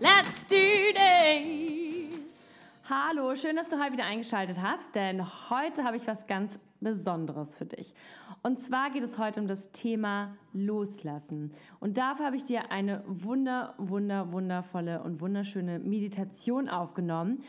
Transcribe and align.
let's 0.00 0.44
do 0.46 0.56
this! 0.94 2.42
Hallo, 2.88 3.34
schön, 3.36 3.56
dass 3.56 3.68
du 3.68 3.78
heute 3.78 3.92
wieder 3.92 4.04
eingeschaltet 4.04 4.60
hast, 4.60 4.94
denn 4.94 5.24
heute 5.50 5.84
habe 5.84 5.96
ich 5.96 6.06
was 6.06 6.26
ganz 6.26 6.58
Besonderes 6.80 7.56
für 7.56 7.66
dich. 7.66 7.92
Und 8.42 8.60
zwar 8.60 8.90
geht 8.90 9.02
es 9.02 9.18
heute 9.18 9.40
um 9.40 9.48
das 9.48 9.72
Thema 9.72 10.36
Loslassen. 10.52 11.50
Und 11.80 11.98
dafür 11.98 12.26
habe 12.26 12.36
ich 12.36 12.44
dir 12.44 12.70
eine 12.70 13.02
wunder, 13.06 13.74
wunder, 13.78 14.32
wundervolle 14.32 15.02
und 15.02 15.20
wunderschöne 15.20 15.80
Meditation 15.80 16.68
aufgenommen, 16.68 17.40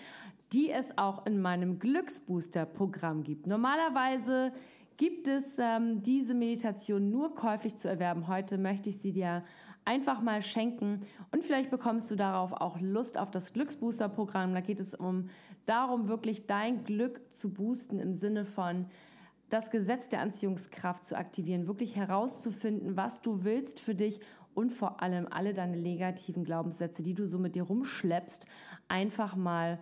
die 0.52 0.72
es 0.72 0.98
auch 0.98 1.26
in 1.28 1.40
meinem 1.42 1.78
Glücksbooster-Programm 1.78 3.24
gibt. 3.24 3.46
Normalerweise 3.46 4.52
gibt 4.98 5.28
es 5.28 5.58
ähm, 5.60 6.02
diese 6.02 6.34
Meditation 6.34 7.12
nur 7.12 7.36
käuflich 7.36 7.76
zu 7.76 7.88
erwerben. 7.88 8.28
Heute 8.28 8.58
möchte 8.58 8.90
ich 8.90 8.98
sie 8.98 9.14
dir 9.14 9.44
einfach 9.90 10.22
mal 10.22 10.44
schenken 10.44 11.02
und 11.32 11.44
vielleicht 11.44 11.72
bekommst 11.72 12.12
du 12.12 12.16
darauf 12.16 12.52
auch 12.54 12.80
Lust 12.80 13.18
auf 13.18 13.32
das 13.32 13.54
Glücksbooster-Programm. 13.54 14.54
Da 14.54 14.62
geht 14.62 14.80
es 14.80 14.94
um 14.94 15.30
darum, 15.66 16.08
wirklich 16.08 16.46
dein 16.46 16.84
Glück 16.84 17.20
zu 17.32 17.52
boosten 17.52 17.98
im 17.98 18.14
Sinne 18.14 18.46
von 18.46 18.86
das 19.50 19.72
Gesetz 19.72 20.08
der 20.08 20.22
Anziehungskraft 20.22 21.04
zu 21.04 21.18
aktivieren, 21.18 21.66
wirklich 21.66 21.96
herauszufinden, 21.96 22.98
was 22.98 23.22
du 23.22 23.44
willst 23.44 23.80
für 23.80 23.96
dich 23.96 24.20
und 24.54 24.74
vor 24.74 25.02
allem 25.02 25.28
alle 25.28 25.56
deine 25.56 25.78
negativen 25.78 26.44
Glaubenssätze, 26.44 27.02
die 27.02 27.16
du 27.16 27.26
so 27.26 27.40
mit 27.40 27.56
dir 27.56 27.64
rumschleppst, 27.64 28.46
einfach 28.90 29.36
mal 29.36 29.80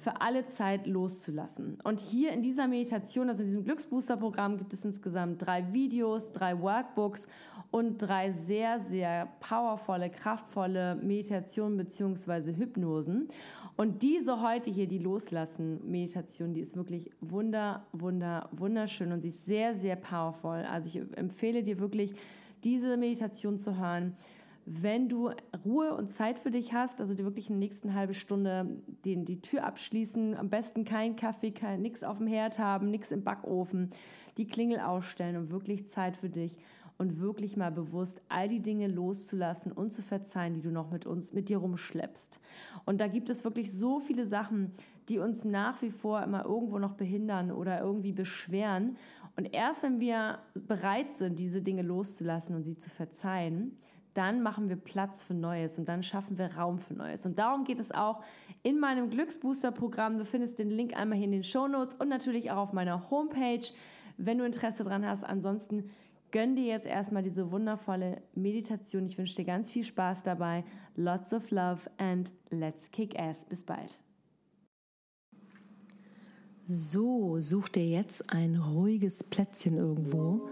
für 0.00 0.20
alle 0.20 0.46
Zeit 0.46 0.86
loszulassen. 0.86 1.78
Und 1.84 2.00
hier 2.00 2.32
in 2.32 2.42
dieser 2.42 2.66
Meditation, 2.66 3.28
also 3.28 3.42
in 3.42 3.48
diesem 3.48 3.64
Glücksbooster-Programm, 3.64 4.56
gibt 4.56 4.72
es 4.72 4.84
insgesamt 4.84 5.44
drei 5.44 5.72
Videos, 5.72 6.32
drei 6.32 6.58
Workbooks 6.58 7.28
und 7.70 7.98
drei 7.98 8.32
sehr, 8.32 8.80
sehr 8.80 9.28
powervolle, 9.40 10.08
kraftvolle 10.08 10.96
Meditationen 10.96 11.76
bzw. 11.76 12.54
Hypnosen. 12.56 13.28
Und 13.76 14.02
diese 14.02 14.40
heute 14.42 14.70
hier, 14.70 14.88
die 14.88 14.98
Loslassen-Meditation, 14.98 16.54
die 16.54 16.60
ist 16.60 16.76
wirklich 16.76 17.10
wunder, 17.20 17.84
wunder, 17.92 18.48
wunderschön 18.52 19.12
und 19.12 19.20
sie 19.20 19.28
ist 19.28 19.44
sehr, 19.44 19.74
sehr 19.74 19.96
powerful. 19.96 20.64
Also 20.70 20.88
ich 20.88 21.16
empfehle 21.16 21.62
dir 21.62 21.78
wirklich, 21.78 22.14
diese 22.64 22.96
Meditation 22.96 23.58
zu 23.58 23.78
hören 23.78 24.14
wenn 24.72 25.08
du 25.08 25.30
Ruhe 25.64 25.94
und 25.96 26.12
Zeit 26.12 26.38
für 26.38 26.52
dich 26.52 26.72
hast, 26.72 27.00
also 27.00 27.12
dir 27.14 27.24
wirklich 27.24 27.50
in 27.50 27.54
der 27.54 27.68
nächsten 27.68 27.92
halbe 27.92 28.14
Stunde 28.14 28.78
den, 29.04 29.24
die 29.24 29.40
Tür 29.40 29.64
abschließen, 29.64 30.36
am 30.36 30.48
besten 30.48 30.84
kein 30.84 31.16
Kaffee, 31.16 31.50
kein, 31.50 31.82
nichts 31.82 32.04
auf 32.04 32.18
dem 32.18 32.28
Herd 32.28 32.60
haben, 32.60 32.88
nichts 32.88 33.10
im 33.10 33.24
Backofen, 33.24 33.90
die 34.36 34.46
Klingel 34.46 34.78
ausstellen 34.78 35.36
und 35.36 35.50
wirklich 35.50 35.88
Zeit 35.88 36.16
für 36.16 36.30
dich 36.30 36.56
und 36.98 37.18
wirklich 37.18 37.56
mal 37.56 37.72
bewusst 37.72 38.20
all 38.28 38.46
die 38.46 38.60
Dinge 38.60 38.86
loszulassen 38.86 39.72
und 39.72 39.90
zu 39.90 40.02
verzeihen, 40.02 40.54
die 40.54 40.60
du 40.60 40.70
noch 40.70 40.92
mit 40.92 41.04
uns, 41.04 41.32
mit 41.32 41.48
dir 41.48 41.58
rumschleppst. 41.58 42.38
Und 42.84 43.00
da 43.00 43.08
gibt 43.08 43.28
es 43.28 43.42
wirklich 43.42 43.72
so 43.72 43.98
viele 43.98 44.26
Sachen, 44.26 44.70
die 45.08 45.18
uns 45.18 45.44
nach 45.44 45.82
wie 45.82 45.90
vor 45.90 46.22
immer 46.22 46.44
irgendwo 46.44 46.78
noch 46.78 46.92
behindern 46.92 47.50
oder 47.50 47.80
irgendwie 47.80 48.12
beschweren. 48.12 48.96
Und 49.36 49.52
erst 49.52 49.82
wenn 49.82 49.98
wir 49.98 50.38
bereit 50.68 51.16
sind, 51.16 51.40
diese 51.40 51.60
Dinge 51.60 51.82
loszulassen 51.82 52.54
und 52.54 52.62
sie 52.62 52.76
zu 52.76 52.88
verzeihen, 52.88 53.76
dann 54.14 54.42
machen 54.42 54.68
wir 54.68 54.76
Platz 54.76 55.22
für 55.22 55.34
Neues 55.34 55.78
und 55.78 55.88
dann 55.88 56.02
schaffen 56.02 56.38
wir 56.38 56.56
Raum 56.56 56.78
für 56.78 56.94
Neues. 56.94 57.26
Und 57.26 57.38
darum 57.38 57.64
geht 57.64 57.80
es 57.80 57.92
auch 57.92 58.22
in 58.62 58.78
meinem 58.80 59.10
Glücksbooster-Programm. 59.10 60.18
Du 60.18 60.24
findest 60.24 60.58
den 60.58 60.70
Link 60.70 60.96
einmal 60.96 61.18
hier 61.18 61.26
in 61.26 61.32
den 61.32 61.44
Show 61.44 61.68
Notes 61.68 61.94
und 61.94 62.08
natürlich 62.08 62.50
auch 62.50 62.56
auf 62.58 62.72
meiner 62.72 63.10
Homepage, 63.10 63.66
wenn 64.16 64.38
du 64.38 64.44
Interesse 64.44 64.84
dran 64.84 65.06
hast. 65.06 65.24
Ansonsten 65.24 65.90
gönn 66.32 66.56
dir 66.56 66.64
jetzt 66.64 66.86
erstmal 66.86 67.22
diese 67.22 67.50
wundervolle 67.52 68.22
Meditation. 68.34 69.06
Ich 69.06 69.18
wünsche 69.18 69.36
dir 69.36 69.44
ganz 69.44 69.70
viel 69.70 69.84
Spaß 69.84 70.22
dabei. 70.22 70.64
Lots 70.96 71.32
of 71.32 71.50
love 71.50 71.80
and 71.98 72.32
let's 72.50 72.90
kick 72.90 73.18
ass. 73.18 73.44
Bis 73.44 73.62
bald. 73.62 73.98
So, 76.64 77.40
such 77.40 77.68
dir 77.70 77.86
jetzt 77.86 78.32
ein 78.32 78.56
ruhiges 78.56 79.24
Plätzchen 79.24 79.76
irgendwo 79.76 80.48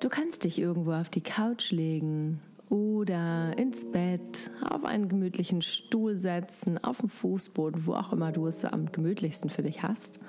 Du 0.00 0.08
kannst 0.08 0.44
dich 0.44 0.60
irgendwo 0.60 0.92
auf 0.92 1.08
die 1.08 1.22
Couch 1.22 1.72
legen 1.72 2.40
oder 2.70 3.56
ins 3.56 3.90
Bett, 3.90 4.50
auf 4.68 4.84
einen 4.84 5.08
gemütlichen 5.08 5.62
Stuhl 5.62 6.18
setzen, 6.18 6.82
auf 6.82 6.98
dem 6.98 7.08
Fußboden, 7.08 7.86
wo 7.86 7.94
auch 7.94 8.12
immer 8.12 8.32
du 8.32 8.46
es 8.46 8.64
am 8.64 8.92
gemütlichsten 8.92 9.50
für 9.50 9.62
dich 9.62 9.82
hast. 9.82 10.20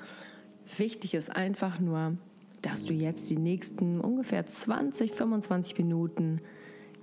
Wichtig 0.77 1.13
ist 1.13 1.35
einfach 1.35 1.79
nur, 1.79 2.17
dass 2.61 2.83
du 2.85 2.93
jetzt 2.93 3.29
die 3.29 3.37
nächsten 3.37 3.99
ungefähr 3.99 4.45
20, 4.45 5.13
25 5.13 5.77
Minuten 5.77 6.41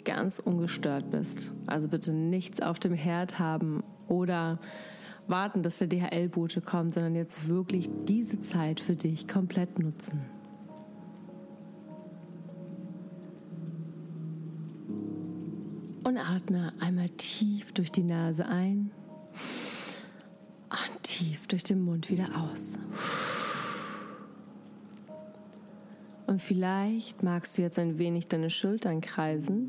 ganz 0.04 0.38
ungestört 0.38 1.10
bist. 1.10 1.52
Also 1.66 1.88
bitte 1.88 2.12
nichts 2.12 2.60
auf 2.60 2.78
dem 2.78 2.94
Herd 2.94 3.38
haben 3.38 3.82
oder 4.08 4.60
warten, 5.26 5.62
dass 5.62 5.78
der 5.78 5.88
DHL-Bote 5.88 6.60
kommt, 6.60 6.94
sondern 6.94 7.14
jetzt 7.14 7.48
wirklich 7.48 7.90
diese 8.06 8.40
Zeit 8.40 8.80
für 8.80 8.94
dich 8.94 9.26
komplett 9.26 9.78
nutzen. 9.78 10.35
Und 16.16 16.22
atme 16.22 16.72
einmal 16.80 17.10
tief 17.10 17.72
durch 17.72 17.92
die 17.92 18.02
Nase 18.02 18.46
ein 18.46 18.90
und 20.70 21.02
tief 21.02 21.46
durch 21.46 21.62
den 21.62 21.82
Mund 21.82 22.08
wieder 22.08 22.28
aus. 22.40 22.78
Und 26.26 26.40
vielleicht 26.40 27.22
magst 27.22 27.58
du 27.58 27.62
jetzt 27.62 27.78
ein 27.78 27.98
wenig 27.98 28.28
deine 28.28 28.48
Schultern 28.48 29.02
kreisen. 29.02 29.68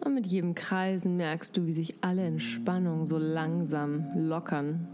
Und 0.00 0.14
mit 0.14 0.26
jedem 0.26 0.56
Kreisen 0.56 1.16
merkst 1.16 1.56
du, 1.56 1.66
wie 1.66 1.72
sich 1.72 1.94
alle 2.00 2.24
Entspannung 2.24 3.06
so 3.06 3.18
langsam 3.18 4.06
lockern. 4.16 4.88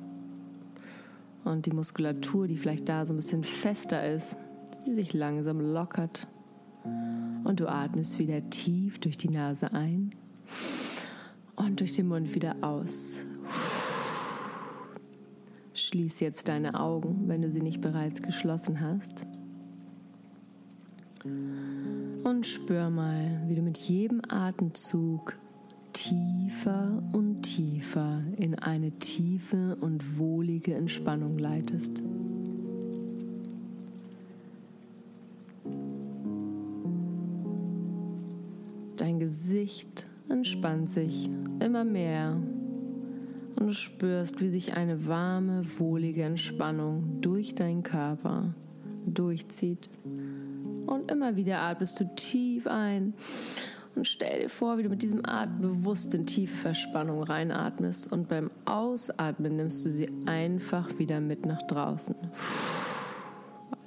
Und 1.44 1.64
die 1.64 1.72
Muskulatur, 1.72 2.48
die 2.48 2.58
vielleicht 2.58 2.86
da 2.86 3.06
so 3.06 3.14
ein 3.14 3.16
bisschen 3.16 3.44
fester 3.44 4.06
ist, 4.12 4.36
die 4.86 4.92
sich 4.92 5.14
langsam 5.14 5.58
lockert. 5.58 6.28
Und 6.84 7.60
du 7.60 7.68
atmest 7.68 8.18
wieder 8.18 8.48
tief 8.50 8.98
durch 8.98 9.18
die 9.18 9.28
Nase 9.28 9.72
ein 9.72 10.10
und 11.56 11.80
durch 11.80 11.92
den 11.92 12.08
Mund 12.08 12.34
wieder 12.34 12.56
aus. 12.62 13.24
Schließ 15.74 16.20
jetzt 16.20 16.48
deine 16.48 16.78
Augen, 16.78 17.28
wenn 17.28 17.42
du 17.42 17.50
sie 17.50 17.60
nicht 17.60 17.80
bereits 17.80 18.22
geschlossen 18.22 18.80
hast. 18.80 19.26
Und 21.24 22.46
spür 22.46 22.90
mal, 22.90 23.42
wie 23.46 23.54
du 23.54 23.62
mit 23.62 23.78
jedem 23.78 24.22
Atemzug 24.28 25.34
tiefer 25.92 27.02
und 27.12 27.42
tiefer 27.42 28.22
in 28.36 28.56
eine 28.58 28.90
tiefe 28.92 29.76
und 29.80 30.18
wohlige 30.18 30.74
Entspannung 30.74 31.38
leitest. 31.38 32.02
Gesicht 39.22 40.08
entspannt 40.28 40.90
sich 40.90 41.30
immer 41.60 41.84
mehr 41.84 42.32
und 43.60 43.66
du 43.68 43.72
spürst, 43.72 44.40
wie 44.40 44.48
sich 44.48 44.74
eine 44.74 45.06
warme, 45.06 45.62
wohlige 45.78 46.24
Entspannung 46.24 47.20
durch 47.20 47.54
deinen 47.54 47.84
Körper 47.84 48.52
durchzieht. 49.06 49.90
Und 50.86 51.08
immer 51.08 51.36
wieder 51.36 51.60
atmest 51.60 52.00
du 52.00 52.16
tief 52.16 52.66
ein 52.66 53.14
und 53.94 54.08
stell 54.08 54.42
dir 54.42 54.48
vor, 54.48 54.76
wie 54.76 54.82
du 54.82 54.88
mit 54.88 55.02
diesem 55.02 55.24
Atmen 55.24 55.60
bewusst 55.60 56.12
in 56.14 56.26
tiefe 56.26 56.56
Verspannung 56.56 57.22
reinatmest 57.22 58.10
und 58.10 58.28
beim 58.28 58.50
Ausatmen 58.64 59.54
nimmst 59.54 59.86
du 59.86 59.90
sie 59.90 60.10
einfach 60.26 60.98
wieder 60.98 61.20
mit 61.20 61.46
nach 61.46 61.62
draußen. 61.68 62.16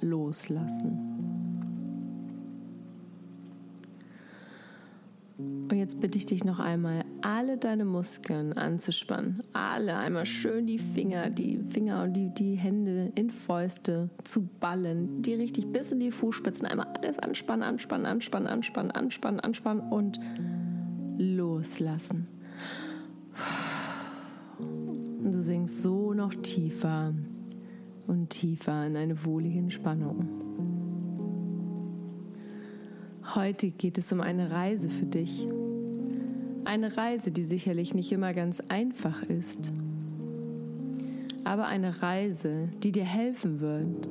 Loslassen. 0.00 1.15
Jetzt 5.86 6.00
bitte 6.00 6.18
ich 6.18 6.26
dich 6.26 6.42
noch 6.42 6.58
einmal, 6.58 7.04
alle 7.20 7.58
deine 7.58 7.84
Muskeln 7.84 8.52
anzuspannen. 8.54 9.44
Alle 9.52 9.96
einmal 9.96 10.26
schön 10.26 10.66
die 10.66 10.78
Finger, 10.78 11.30
die 11.30 11.58
Finger 11.58 12.02
und 12.02 12.12
die, 12.14 12.34
die 12.34 12.56
Hände 12.56 13.12
in 13.14 13.30
Fäuste 13.30 14.10
zu 14.24 14.48
ballen. 14.58 15.22
Die 15.22 15.34
richtig 15.34 15.72
bis 15.72 15.92
in 15.92 16.00
die 16.00 16.10
Fußspitzen. 16.10 16.66
Einmal 16.66 16.88
alles 16.98 17.20
anspannen, 17.20 17.62
anspannen, 17.62 18.04
anspannen, 18.04 18.48
anspannen, 18.48 18.90
anspannen, 18.90 19.38
anspannen 19.38 19.92
und 19.92 20.18
loslassen. 21.18 22.26
Und 25.22 25.30
du 25.30 25.40
sinkst 25.40 25.82
so 25.82 26.14
noch 26.14 26.34
tiefer 26.34 27.14
und 28.08 28.30
tiefer 28.30 28.84
in 28.88 28.96
eine 28.96 29.24
wohlige 29.24 29.60
Entspannung. 29.60 30.28
Heute 33.36 33.70
geht 33.70 33.98
es 33.98 34.10
um 34.10 34.20
eine 34.20 34.50
Reise 34.50 34.88
für 34.88 35.06
dich. 35.06 35.46
Eine 36.66 36.96
Reise, 36.96 37.30
die 37.30 37.44
sicherlich 37.44 37.94
nicht 37.94 38.10
immer 38.10 38.34
ganz 38.34 38.60
einfach 38.68 39.22
ist, 39.22 39.72
aber 41.44 41.66
eine 41.66 42.02
Reise, 42.02 42.68
die 42.82 42.90
dir 42.90 43.04
helfen 43.04 43.60
wird, 43.60 44.08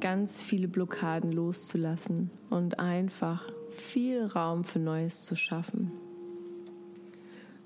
ganz 0.00 0.40
viele 0.40 0.66
Blockaden 0.66 1.30
loszulassen 1.30 2.30
und 2.48 2.78
einfach 2.78 3.44
viel 3.68 4.24
Raum 4.24 4.64
für 4.64 4.78
Neues 4.78 5.24
zu 5.24 5.36
schaffen. 5.36 5.92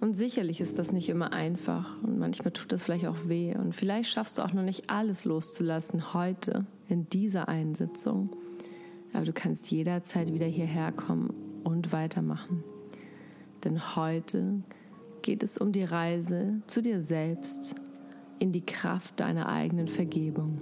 Und 0.00 0.15
sicherlich 0.15 0.61
ist 0.61 0.81
das 0.81 0.91
nicht 0.91 1.09
immer 1.09 1.33
einfach 1.33 2.03
und 2.03 2.19
manchmal 2.19 2.50
tut 2.50 2.73
das 2.73 2.83
vielleicht 2.83 3.06
auch 3.06 3.29
weh 3.29 3.55
und 3.55 3.73
vielleicht 3.73 4.11
schaffst 4.11 4.38
du 4.38 4.43
auch 4.43 4.53
noch 4.53 4.65
nicht 4.65 4.91
alles 4.91 5.25
loszulassen 5.25 6.12
heute 6.12 6.67
in 6.88 7.06
dieser 7.06 7.49
Einsitzung. 7.49 8.31
Aber 9.12 9.25
du 9.25 9.33
kannst 9.33 9.71
jederzeit 9.71 10.35
wieder 10.35 10.47
hierher 10.47 10.91
kommen 10.91 11.33
und 11.62 11.93
weitermachen. 11.93 12.65
Denn 13.66 13.96
heute 13.96 14.62
geht 15.22 15.42
es 15.42 15.58
um 15.58 15.72
die 15.72 15.82
Reise 15.82 16.62
zu 16.68 16.80
dir 16.80 17.02
selbst 17.02 17.74
in 18.38 18.52
die 18.52 18.64
Kraft 18.64 19.18
deiner 19.18 19.48
eigenen 19.48 19.88
Vergebung. 19.88 20.60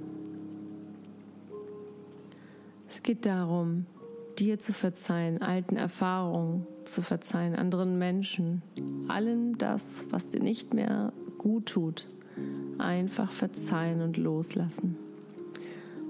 Es 2.88 3.02
geht 3.02 3.26
darum, 3.26 3.84
dir 4.38 4.58
zu 4.58 4.72
verzeihen, 4.72 5.42
alten 5.42 5.76
Erfahrungen 5.76 6.66
zu 6.84 7.02
verzeihen, 7.02 7.54
anderen 7.54 7.98
Menschen, 7.98 8.62
allem 9.08 9.58
das, 9.58 10.06
was 10.08 10.30
dir 10.30 10.40
nicht 10.40 10.72
mehr 10.72 11.12
gut 11.36 11.66
tut, 11.66 12.08
einfach 12.78 13.32
verzeihen 13.32 14.00
und 14.00 14.16
loslassen. 14.16 14.96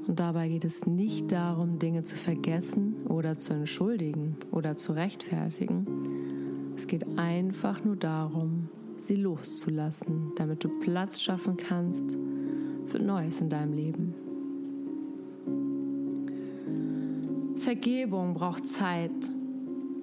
Und 0.06 0.20
dabei 0.20 0.48
geht 0.48 0.64
es 0.64 0.86
nicht 0.86 1.32
darum, 1.32 1.80
Dinge 1.80 2.04
zu 2.04 2.14
vergessen 2.14 3.04
oder 3.08 3.36
zu 3.36 3.52
entschuldigen 3.52 4.36
oder 4.52 4.76
zu 4.76 4.92
rechtfertigen. 4.92 6.13
Es 6.76 6.86
geht 6.86 7.18
einfach 7.18 7.84
nur 7.84 7.96
darum, 7.96 8.68
sie 8.98 9.16
loszulassen, 9.16 10.32
damit 10.36 10.64
du 10.64 10.68
Platz 10.80 11.20
schaffen 11.20 11.56
kannst 11.56 12.18
für 12.86 12.98
Neues 12.98 13.40
in 13.40 13.48
deinem 13.48 13.72
Leben. 13.72 14.14
Vergebung 17.56 18.34
braucht 18.34 18.66
Zeit 18.66 19.30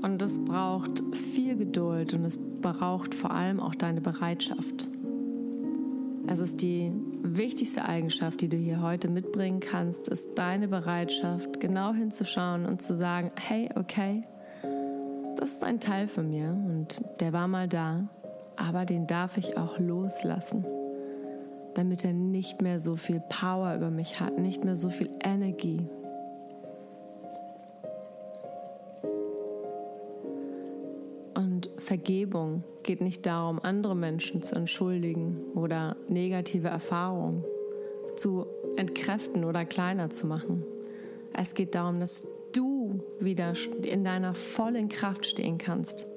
und 0.01 0.21
es 0.21 0.43
braucht 0.43 1.03
viel 1.15 1.55
Geduld 1.55 2.13
und 2.13 2.25
es 2.25 2.39
braucht 2.61 3.13
vor 3.13 3.31
allem 3.31 3.59
auch 3.59 3.75
deine 3.75 4.01
Bereitschaft. 4.01 4.89
Es 6.27 6.39
ist 6.39 6.61
die 6.61 6.91
wichtigste 7.21 7.85
Eigenschaft, 7.85 8.41
die 8.41 8.47
du 8.47 8.57
hier 8.57 8.81
heute 8.81 9.09
mitbringen 9.09 9.59
kannst, 9.59 10.07
ist 10.07 10.29
deine 10.35 10.67
Bereitschaft, 10.67 11.59
genau 11.59 11.93
hinzuschauen 11.93 12.65
und 12.65 12.81
zu 12.81 12.95
sagen, 12.95 13.31
hey, 13.35 13.69
okay, 13.75 14.23
das 15.41 15.51
ist 15.51 15.63
ein 15.65 15.81
Teil 15.81 16.07
von 16.07 16.29
mir 16.29 16.51
und 16.51 17.03
der 17.19 17.33
war 17.33 17.49
mal 17.49 17.67
da, 17.67 18.07
aber 18.55 18.85
den 18.85 19.07
darf 19.07 19.35
ich 19.37 19.57
auch 19.57 19.77
loslassen, 19.77 20.65
damit 21.73 22.05
er 22.05 22.13
nicht 22.13 22.61
mehr 22.61 22.79
so 22.79 22.95
viel 22.95 23.21
Power 23.27 23.75
über 23.75 23.89
mich 23.89 24.21
hat, 24.21 24.37
nicht 24.37 24.63
mehr 24.63 24.77
so 24.77 24.89
viel 24.89 25.09
Energie. 25.21 25.89
Vergebung 31.91 32.63
geht 32.83 33.01
nicht 33.01 33.25
darum, 33.25 33.59
andere 33.59 33.97
Menschen 33.97 34.41
zu 34.41 34.55
entschuldigen 34.55 35.43
oder 35.55 35.97
negative 36.07 36.69
Erfahrungen 36.69 37.43
zu 38.15 38.45
entkräften 38.77 39.43
oder 39.43 39.65
kleiner 39.65 40.09
zu 40.09 40.25
machen. 40.25 40.63
Es 41.33 41.53
geht 41.53 41.75
darum, 41.75 41.99
dass 41.99 42.25
wieder 43.23 43.53
in 43.83 44.03
deiner 44.03 44.33
vollen 44.33 44.89
Kraft 44.89 45.25
stehen 45.25 45.57
kannst. 45.57 46.07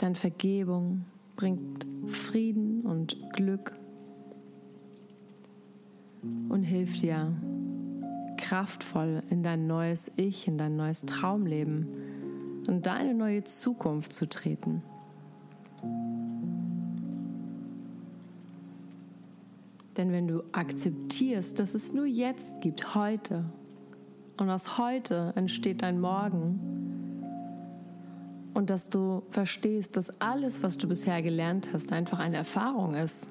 Denn 0.00 0.14
Vergebung 0.14 1.04
bringt 1.36 1.86
Frieden 2.06 2.82
und 2.82 3.16
Glück 3.34 3.72
und 6.48 6.62
hilft 6.62 7.02
dir, 7.02 7.32
kraftvoll 8.36 9.22
in 9.30 9.42
dein 9.42 9.66
neues 9.66 10.10
Ich, 10.16 10.48
in 10.48 10.58
dein 10.58 10.76
neues 10.76 11.02
Traumleben 11.02 11.86
und 12.66 12.86
deine 12.86 13.14
neue 13.14 13.44
Zukunft 13.44 14.12
zu 14.12 14.28
treten. 14.28 14.82
Denn 19.96 20.12
wenn 20.12 20.28
du 20.28 20.44
akzeptierst, 20.52 21.58
dass 21.58 21.74
es 21.74 21.92
nur 21.92 22.06
jetzt 22.06 22.60
gibt, 22.60 22.94
heute, 22.94 23.44
und 24.36 24.48
aus 24.48 24.78
heute 24.78 25.32
entsteht 25.36 25.82
dein 25.82 26.00
Morgen, 26.00 26.80
und 28.54 28.70
dass 28.70 28.88
du 28.88 29.22
verstehst, 29.30 29.96
dass 29.96 30.20
alles, 30.20 30.62
was 30.62 30.76
du 30.76 30.88
bisher 30.88 31.22
gelernt 31.22 31.70
hast, 31.72 31.92
einfach 31.92 32.18
eine 32.18 32.36
Erfahrung 32.36 32.94
ist, 32.94 33.28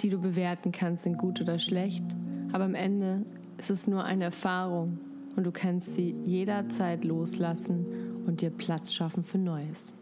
die 0.00 0.10
du 0.10 0.18
bewerten 0.18 0.72
kannst 0.72 1.06
in 1.06 1.16
gut 1.16 1.40
oder 1.40 1.58
schlecht, 1.58 2.04
aber 2.52 2.64
am 2.64 2.74
Ende 2.74 3.24
es 3.56 3.70
ist 3.70 3.88
nur 3.88 4.04
eine 4.04 4.24
Erfahrung 4.24 4.98
und 5.36 5.44
du 5.44 5.52
kannst 5.52 5.94
sie 5.94 6.16
jederzeit 6.24 7.04
loslassen 7.04 7.86
und 8.26 8.40
dir 8.40 8.50
Platz 8.50 8.92
schaffen 8.92 9.24
für 9.24 9.38
Neues. 9.38 9.94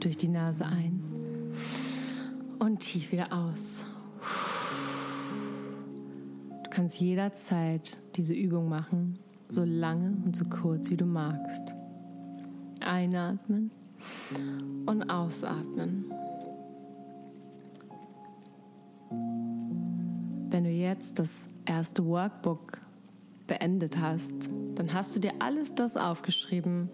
Durch 0.00 0.16
die 0.16 0.28
Nase 0.28 0.66
ein 0.66 1.02
und 2.58 2.80
tief 2.80 3.12
wieder 3.12 3.32
aus. 3.32 3.84
Du 6.64 6.70
kannst 6.70 7.00
jederzeit 7.00 7.98
diese 8.16 8.34
Übung 8.34 8.68
machen, 8.68 9.18
so 9.48 9.64
lange 9.64 10.16
und 10.24 10.36
so 10.36 10.44
kurz 10.44 10.90
wie 10.90 10.96
du 10.96 11.06
magst. 11.06 11.74
Einatmen 12.80 13.70
und 14.86 15.10
ausatmen. 15.10 16.04
Wenn 20.50 20.64
du 20.64 20.70
jetzt 20.70 21.18
das 21.18 21.48
erste 21.66 22.06
Workbook 22.06 22.80
beendet 23.46 23.98
hast, 23.98 24.50
dann 24.74 24.92
hast 24.92 25.16
du 25.16 25.20
dir 25.20 25.32
alles 25.40 25.74
das 25.74 25.96
aufgeschrieben, 25.96 26.88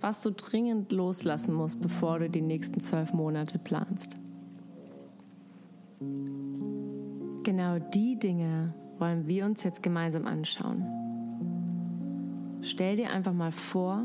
was 0.00 0.22
du 0.22 0.30
dringend 0.30 0.92
loslassen 0.92 1.54
musst, 1.54 1.80
bevor 1.80 2.18
du 2.18 2.30
die 2.30 2.40
nächsten 2.40 2.80
zwölf 2.80 3.12
Monate 3.12 3.58
planst. 3.58 4.16
Genau 7.42 7.78
die 7.78 8.18
Dinge 8.18 8.74
wollen 8.98 9.26
wir 9.26 9.44
uns 9.44 9.62
jetzt 9.62 9.82
gemeinsam 9.82 10.26
anschauen. 10.26 10.84
Stell 12.62 12.96
dir 12.96 13.10
einfach 13.10 13.32
mal 13.32 13.52
vor, 13.52 14.04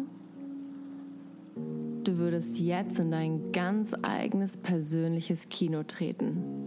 du 2.04 2.18
würdest 2.18 2.60
jetzt 2.60 3.00
in 3.00 3.12
dein 3.12 3.52
ganz 3.52 3.94
eigenes 4.02 4.58
persönliches 4.58 5.50
Kino 5.50 5.84
treten. 5.84 6.63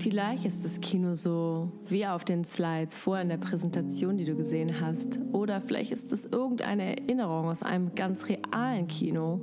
Vielleicht 0.00 0.44
ist 0.44 0.64
das 0.64 0.80
Kino 0.80 1.14
so 1.14 1.70
wie 1.88 2.06
auf 2.06 2.24
den 2.24 2.44
Slides 2.44 2.96
vorher 2.96 3.22
in 3.22 3.28
der 3.28 3.36
Präsentation, 3.36 4.16
die 4.16 4.24
du 4.24 4.34
gesehen 4.34 4.80
hast. 4.80 5.18
Oder 5.32 5.60
vielleicht 5.60 5.92
ist 5.92 6.12
es 6.12 6.24
irgendeine 6.24 6.98
Erinnerung 6.98 7.48
aus 7.48 7.62
einem 7.62 7.94
ganz 7.94 8.26
realen 8.26 8.88
Kino. 8.88 9.40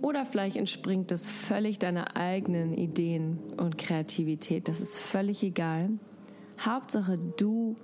Oder 0.00 0.24
vielleicht 0.24 0.56
entspringt 0.56 1.12
es 1.12 1.28
völlig 1.28 1.78
deiner 1.78 2.16
eigenen 2.16 2.72
Ideen 2.72 3.38
und 3.56 3.76
Kreativität. 3.78 4.68
Das 4.68 4.80
ist 4.80 4.96
völlig 4.96 5.42
egal. 5.42 5.90
Hauptsache, 6.58 7.18
du 7.36 7.76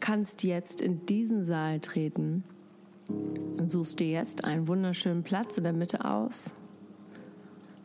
kannst 0.00 0.42
jetzt 0.42 0.80
in 0.80 1.06
diesen 1.06 1.44
Saal 1.44 1.80
treten 1.80 2.44
Suchst 3.66 4.00
dir 4.00 4.08
jetzt 4.08 4.44
einen 4.44 4.68
wunderschönen 4.68 5.22
Platz 5.22 5.56
in 5.56 5.64
der 5.64 5.72
Mitte 5.72 6.04
aus. 6.04 6.52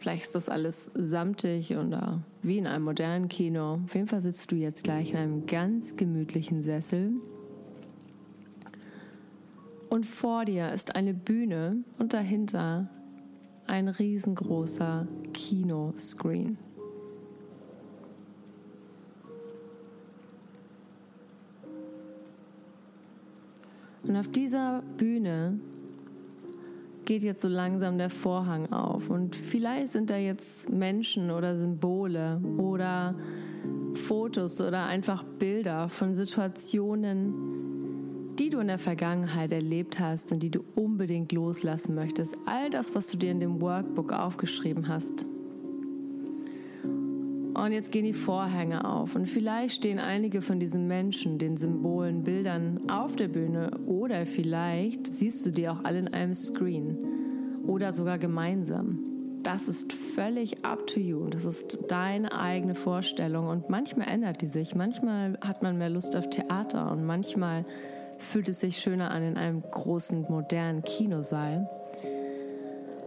Vielleicht 0.02 0.24
ist 0.24 0.34
das 0.34 0.50
alles 0.50 0.90
samtig 0.96 1.78
oder 1.78 2.24
wie 2.42 2.58
in 2.58 2.66
einem 2.66 2.86
modernen 2.86 3.30
Kino. 3.30 3.82
Auf 3.86 3.94
jeden 3.94 4.08
Fall 4.08 4.20
sitzt 4.20 4.52
du 4.52 4.56
jetzt 4.56 4.84
gleich 4.84 5.12
in 5.12 5.18
einem 5.18 5.46
ganz 5.46 5.96
gemütlichen 5.96 6.64
Sessel. 6.64 7.12
Und 9.92 10.08
vor 10.08 10.46
dir 10.46 10.72
ist 10.72 10.96
eine 10.96 11.14
Bühne 11.14 11.84
und 12.00 12.14
dahinter 12.14 12.90
ein 13.68 13.90
riesengroßer 13.90 15.08
Kinoscreen. 15.34 16.58
Und 24.02 24.18
auf 24.18 24.30
dieser 24.30 24.82
Bühne 24.98 25.60
geht 27.12 27.24
jetzt 27.24 27.42
so 27.42 27.50
langsam 27.50 27.98
der 27.98 28.10
Vorhang 28.10 28.72
auf 28.72 29.10
und 29.10 29.36
vielleicht 29.36 29.90
sind 29.90 30.10
da 30.10 30.16
jetzt 30.16 30.70
Menschen 30.70 31.30
oder 31.30 31.58
Symbole 31.58 32.40
oder 32.58 33.16
Fotos 33.94 34.62
oder 34.62 34.86
einfach 34.86 35.26
Bilder 35.26 35.90
von 35.90 36.16
Situationen, 36.16 37.34
die 38.40 38.50
du 38.50 38.62
in 38.62 38.68
der 38.68 38.80
Vergangenheit 38.80 39.52
erlebt 39.52 40.00
hast 40.00 40.32
und 40.32 40.42
die 40.42 40.52
du 40.52 40.64
unbedingt 40.76 41.34
loslassen 41.34 41.96
möchtest. 41.96 42.38
All 42.46 42.70
das, 42.70 42.96
was 42.96 43.12
du 43.12 43.18
dir 43.18 43.32
in 43.32 43.42
dem 43.42 43.60
Workbook 43.60 44.14
aufgeschrieben 44.14 44.88
hast. 44.88 45.26
Und 47.62 47.74
jetzt 47.74 47.92
gehen 47.92 48.06
die 48.06 48.14
Vorhänge 48.14 48.86
auf 48.86 49.16
und 49.16 49.28
vielleicht 49.28 49.76
stehen 49.76 50.00
einige 50.00 50.42
von 50.42 50.60
diesen 50.60 50.88
Menschen, 50.88 51.38
den 51.38 51.58
Symbolen, 51.58 52.24
Bildern 52.24 52.90
auf 52.90 53.16
der 53.16 53.28
Bühne 53.28 53.70
oder 53.86 54.26
vielleicht 54.26 55.14
siehst 55.14 55.46
du 55.46 55.52
die 55.52 55.70
auch 55.70 55.84
alle 55.84 56.00
in 56.00 56.08
einem 56.08 56.34
Screen 56.34 56.98
oder 57.68 57.94
sogar 57.94 58.18
gemeinsam. 58.18 58.98
Das 59.44 59.68
ist 59.68 59.94
völlig 59.94 60.66
up 60.66 60.88
to 60.88 61.00
you. 61.00 61.28
Das 61.30 61.46
ist 61.46 61.86
deine 61.88 62.32
eigene 62.32 62.74
Vorstellung 62.74 63.48
und 63.48 63.70
manchmal 63.70 64.08
ändert 64.10 64.42
die 64.42 64.48
sich. 64.48 64.74
Manchmal 64.74 65.38
hat 65.42 65.62
man 65.62 65.78
mehr 65.78 65.92
Lust 65.92 66.16
auf 66.16 66.32
Theater 66.32 66.92
und 66.92 67.06
manchmal 67.06 67.64
fühlt 68.18 68.50
es 68.50 68.62
sich 68.62 68.80
schöner 68.80 69.12
an 69.12 69.22
in 69.22 69.38
einem 69.38 69.62
großen, 69.62 70.26
modernen 70.30 70.82
Kinosaal. 70.82 71.70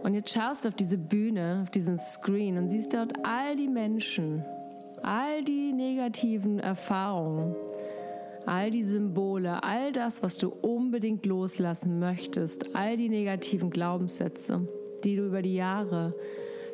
Und 0.05 0.13
jetzt 0.13 0.29
schaust 0.29 0.63
du 0.63 0.69
auf 0.69 0.75
diese 0.75 0.99
Bühne, 0.99 1.61
auf 1.63 1.71
diesen 1.71 1.97
Screen 1.97 2.59
und 2.59 2.69
siehst 2.69 2.93
dort 2.93 3.25
all 3.25 3.55
die 3.55 3.67
Menschen, 3.67 4.45
all 5.01 5.43
die 5.43 5.73
negativen 5.73 6.59
Erfahrungen, 6.59 7.55
all 8.45 8.69
die 8.69 8.83
Symbole, 8.83 9.63
all 9.63 9.91
das, 9.91 10.21
was 10.21 10.37
du 10.37 10.49
unbedingt 10.49 11.25
loslassen 11.25 11.97
möchtest, 11.97 12.75
all 12.75 12.97
die 12.97 13.09
negativen 13.09 13.71
Glaubenssätze, 13.71 14.67
die 15.03 15.15
du 15.15 15.25
über 15.25 15.41
die 15.41 15.55
Jahre 15.55 16.13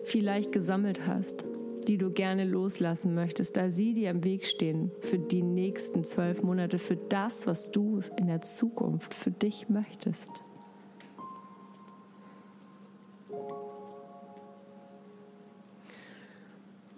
vielleicht 0.03 0.51
gesammelt 0.51 1.07
hast, 1.07 1.45
die 1.87 1.97
du 1.97 2.11
gerne 2.11 2.43
loslassen 2.43 3.15
möchtest, 3.15 3.55
da 3.55 3.69
sie 3.69 3.93
dir 3.93 4.09
im 4.09 4.25
Weg 4.25 4.45
stehen 4.45 4.91
für 4.99 5.19
die 5.19 5.41
nächsten 5.41 6.03
zwölf 6.03 6.43
Monate, 6.43 6.79
für 6.79 6.97
das, 6.97 7.47
was 7.47 7.71
du 7.71 8.01
in 8.17 8.27
der 8.27 8.41
Zukunft 8.41 9.13
für 9.13 9.31
dich 9.31 9.69
möchtest. 9.69 10.43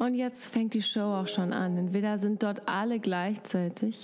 Und 0.04 0.16
jetzt 0.16 0.50
fängt 0.50 0.74
die 0.74 0.82
Show 0.82 1.00
auch 1.00 1.30
schon 1.30 1.54
an. 1.54 1.78
Entweder 1.78 2.18
sind 2.18 2.44
dort 2.44 2.68
alle 2.68 3.00
gleichzeitig 3.00 4.02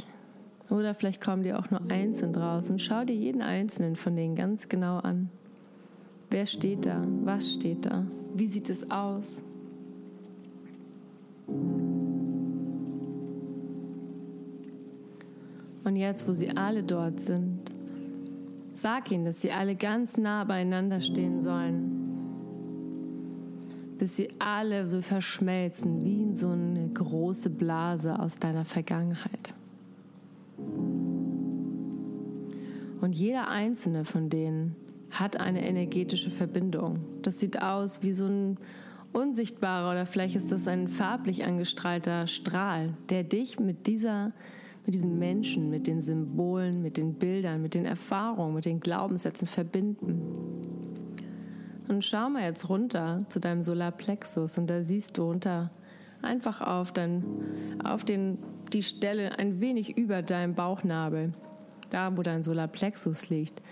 oder 0.70 0.96
vielleicht 0.96 1.20
kommen 1.20 1.44
die 1.44 1.54
auch 1.54 1.72
nur 1.72 1.82
einzeln 1.92 2.32
draußen. 2.32 2.80
Schau 2.80 3.04
dir 3.04 3.16
jeden 3.16 3.42
einzelnen 3.42 3.98
von 3.98 4.16
denen 4.16 4.38
ganz 4.38 4.70
genau 4.70 5.00
an. 5.00 5.30
Wer 6.30 6.46
steht 6.46 6.86
da? 6.86 7.04
Was 7.26 7.52
steht 7.52 7.86
da? 7.86 8.06
Wie 8.34 8.48
sieht 8.48 8.70
es 8.70 8.90
aus? 8.90 9.44
Und 15.84 15.98
jetzt, 15.98 16.26
wo 16.30 16.34
sie 16.34 16.56
alle 16.56 16.84
dort 16.84 17.20
sind, 17.20 17.74
sag 18.74 19.12
ihnen, 19.12 19.26
dass 19.26 19.42
sie 19.42 19.52
alle 19.52 19.76
ganz 19.76 20.18
nah 20.18 20.46
beieinander 20.46 21.02
stehen 21.02 21.42
sollen 21.42 21.99
bis 24.00 24.16
sie 24.16 24.30
alle 24.40 24.88
so 24.88 25.02
verschmelzen 25.02 26.04
wie 26.04 26.24
in 26.24 26.36
so 26.36 26.50
eine 26.50 26.88
große 26.88 27.50
Blase 27.50 28.18
aus 28.18 28.40
deiner 28.40 28.66
Vergangenheit. 28.66 29.54
Und 33.02 33.14
jeder 33.14 33.50
einzelne 33.50 34.06
von 34.06 34.30
denen 34.30 34.76
hat 35.12 35.40
eine 35.40 35.68
energetische 35.68 36.32
Verbindung. 36.32 37.00
Das 37.22 37.40
sieht 37.40 37.62
aus 37.62 38.02
wie 38.02 38.14
so 38.14 38.26
ein 38.26 38.58
unsichtbarer 39.12 39.92
oder 39.92 40.06
vielleicht 40.06 40.36
ist 40.36 40.52
das 40.52 40.68
ein 40.68 40.88
farblich 40.88 41.46
angestrahlter 41.46 42.28
Strahl, 42.28 42.94
der 43.10 43.24
dich 43.24 43.60
mit 43.60 43.88
dieser 43.88 44.32
mit 44.86 44.96
diesen 44.96 45.20
Menschen, 45.20 45.70
mit 45.70 45.86
den 45.86 46.02
Symbolen, 46.02 46.82
mit 46.82 46.98
den 46.98 47.14
Bildern, 47.14 47.62
mit 47.62 47.76
den 47.76 47.86
Erfahrungen, 47.86 48.56
mit 48.56 48.66
den 48.66 48.80
Glaubenssätzen 48.80 49.46
verbinden. 49.46 50.39
Und 51.90 52.06
schau 52.06 52.30
mal 52.30 52.44
jetzt 52.44 52.70
runter 52.70 53.26
zu 53.30 53.40
deinem 53.40 53.64
Solarplexus 53.64 54.60
und 54.60 54.68
da 54.68 54.84
siehst 54.84 55.18
du 55.18 55.28
unter 55.28 55.72
einfach 56.22 56.62
auf, 56.62 56.92
dein, 56.92 57.24
auf 57.84 58.04
den, 58.04 58.38
die 58.72 58.84
Stelle 58.84 59.40
ein 59.40 59.60
wenig 59.60 59.98
über 59.98 60.22
deinem 60.22 60.54
Bauchnabel, 60.54 61.34
da 61.90 62.16
wo 62.16 62.22
dein 62.22 62.44
Solarplexus 62.44 63.32
liegt. 63.32 63.64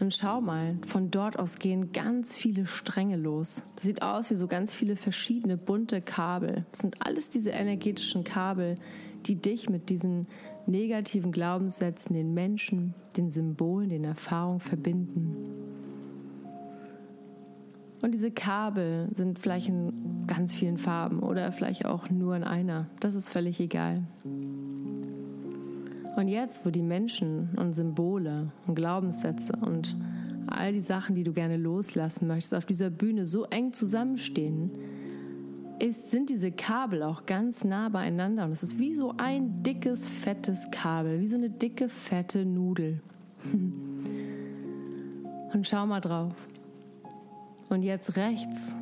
Und 0.00 0.12
schau 0.12 0.42
mal, 0.42 0.76
von 0.86 1.10
dort 1.10 1.38
aus 1.38 1.58
gehen 1.58 1.92
ganz 1.92 2.36
viele 2.36 2.66
Stränge 2.66 3.16
los. 3.16 3.62
Das 3.76 3.84
sieht 3.84 4.02
aus 4.02 4.30
wie 4.30 4.36
so 4.36 4.48
ganz 4.48 4.74
viele 4.74 4.96
verschiedene 4.96 5.56
bunte 5.56 6.02
Kabel. 6.02 6.66
Das 6.72 6.80
sind 6.80 7.06
alles 7.06 7.30
diese 7.30 7.50
energetischen 7.50 8.22
Kabel, 8.22 8.74
die 9.24 9.36
dich 9.36 9.70
mit 9.70 9.88
diesen 9.88 10.26
negativen 10.66 11.32
Glaubenssätzen, 11.32 12.14
den 12.14 12.34
Menschen, 12.34 12.94
den 13.16 13.30
Symbolen, 13.30 13.88
den 13.88 14.04
Erfahrungen 14.04 14.60
verbinden. 14.60 15.71
Und 18.02 18.12
diese 18.12 18.30
Kabel 18.32 19.08
sind 19.14 19.38
vielleicht 19.38 19.68
in 19.68 20.26
ganz 20.26 20.52
vielen 20.52 20.76
Farben 20.76 21.20
oder 21.20 21.52
vielleicht 21.52 21.86
auch 21.86 22.10
nur 22.10 22.34
in 22.34 22.42
einer. 22.42 22.88
Das 22.98 23.14
ist 23.14 23.28
völlig 23.28 23.60
egal. 23.60 24.02
Und 26.16 26.28
jetzt, 26.28 26.66
wo 26.66 26.70
die 26.70 26.82
Menschen 26.82 27.50
und 27.56 27.74
Symbole 27.74 28.50
und 28.66 28.74
Glaubenssätze 28.74 29.52
und 29.60 29.96
all 30.48 30.72
die 30.72 30.80
Sachen, 30.80 31.14
die 31.14 31.22
du 31.22 31.32
gerne 31.32 31.56
loslassen 31.56 32.26
möchtest, 32.26 32.54
auf 32.54 32.66
dieser 32.66 32.90
Bühne 32.90 33.26
so 33.26 33.44
eng 33.44 33.72
zusammenstehen, 33.72 34.72
ist, 35.78 36.10
sind 36.10 36.28
diese 36.28 36.50
Kabel 36.52 37.04
auch 37.04 37.24
ganz 37.24 37.64
nah 37.64 37.88
beieinander. 37.88 38.44
Und 38.44 38.52
es 38.52 38.62
ist 38.62 38.78
wie 38.78 38.94
so 38.94 39.14
ein 39.16 39.62
dickes, 39.62 40.08
fettes 40.08 40.70
Kabel, 40.70 41.20
wie 41.20 41.28
so 41.28 41.36
eine 41.36 41.50
dicke, 41.50 41.88
fette 41.88 42.44
Nudel. 42.44 43.00
Und 45.52 45.66
schau 45.66 45.86
mal 45.86 46.00
drauf. 46.00 46.48
Und 47.72 47.80
jetzt 47.80 48.18
rechts 48.18 48.76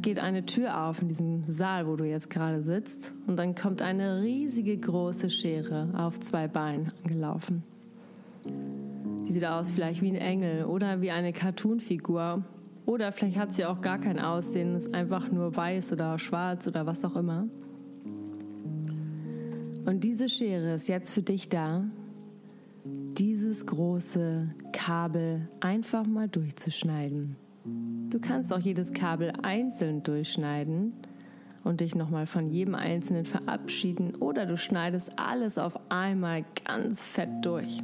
geht 0.00 0.18
eine 0.18 0.46
Tür 0.46 0.86
auf 0.86 1.02
in 1.02 1.08
diesem 1.08 1.44
Saal, 1.44 1.86
wo 1.86 1.96
du 1.96 2.04
jetzt 2.04 2.30
gerade 2.30 2.62
sitzt. 2.62 3.12
Und 3.26 3.36
dann 3.36 3.54
kommt 3.54 3.82
eine 3.82 4.22
riesige 4.22 4.74
große 4.78 5.28
Schere 5.28 5.90
auf 5.94 6.18
zwei 6.18 6.48
Beinen 6.48 6.90
angelaufen. 7.04 7.62
Die 8.46 9.32
sieht 9.32 9.44
aus 9.44 9.70
vielleicht 9.70 10.00
wie 10.00 10.08
ein 10.08 10.14
Engel 10.14 10.64
oder 10.64 11.02
wie 11.02 11.10
eine 11.10 11.34
Cartoonfigur. 11.34 12.42
Oder 12.86 13.12
vielleicht 13.12 13.36
hat 13.36 13.52
sie 13.52 13.66
auch 13.66 13.82
gar 13.82 13.98
kein 13.98 14.18
Aussehen, 14.18 14.76
ist 14.76 14.94
einfach 14.94 15.30
nur 15.30 15.54
weiß 15.54 15.92
oder 15.92 16.18
schwarz 16.18 16.66
oder 16.66 16.86
was 16.86 17.04
auch 17.04 17.16
immer. 17.16 17.48
Und 19.84 20.04
diese 20.04 20.30
Schere 20.30 20.76
ist 20.76 20.88
jetzt 20.88 21.10
für 21.10 21.22
dich 21.22 21.50
da, 21.50 21.84
dieses 22.86 23.66
große 23.66 24.54
Kabel 24.72 25.50
einfach 25.60 26.06
mal 26.06 26.28
durchzuschneiden. 26.30 27.36
Du 28.12 28.20
kannst 28.20 28.52
auch 28.52 28.58
jedes 28.58 28.92
Kabel 28.92 29.32
einzeln 29.42 30.02
durchschneiden 30.02 30.92
und 31.64 31.80
dich 31.80 31.94
nochmal 31.94 32.26
von 32.26 32.50
jedem 32.50 32.74
einzelnen 32.74 33.24
verabschieden 33.24 34.16
oder 34.16 34.44
du 34.44 34.58
schneidest 34.58 35.12
alles 35.18 35.56
auf 35.56 35.80
einmal 35.90 36.44
ganz 36.66 37.06
fett 37.06 37.30
durch. 37.40 37.82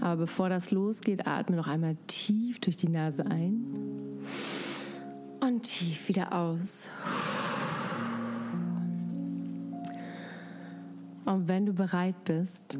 Aber 0.00 0.22
bevor 0.22 0.48
das 0.48 0.70
losgeht, 0.70 1.26
atme 1.26 1.56
noch 1.56 1.68
einmal 1.68 1.98
tief 2.06 2.60
durch 2.60 2.78
die 2.78 2.88
Nase 2.88 3.26
ein 3.26 3.62
und 5.40 5.64
tief 5.64 6.08
wieder 6.08 6.32
aus. 6.32 6.88
Und 11.26 11.46
wenn 11.46 11.66
du 11.66 11.74
bereit 11.74 12.24
bist, 12.24 12.78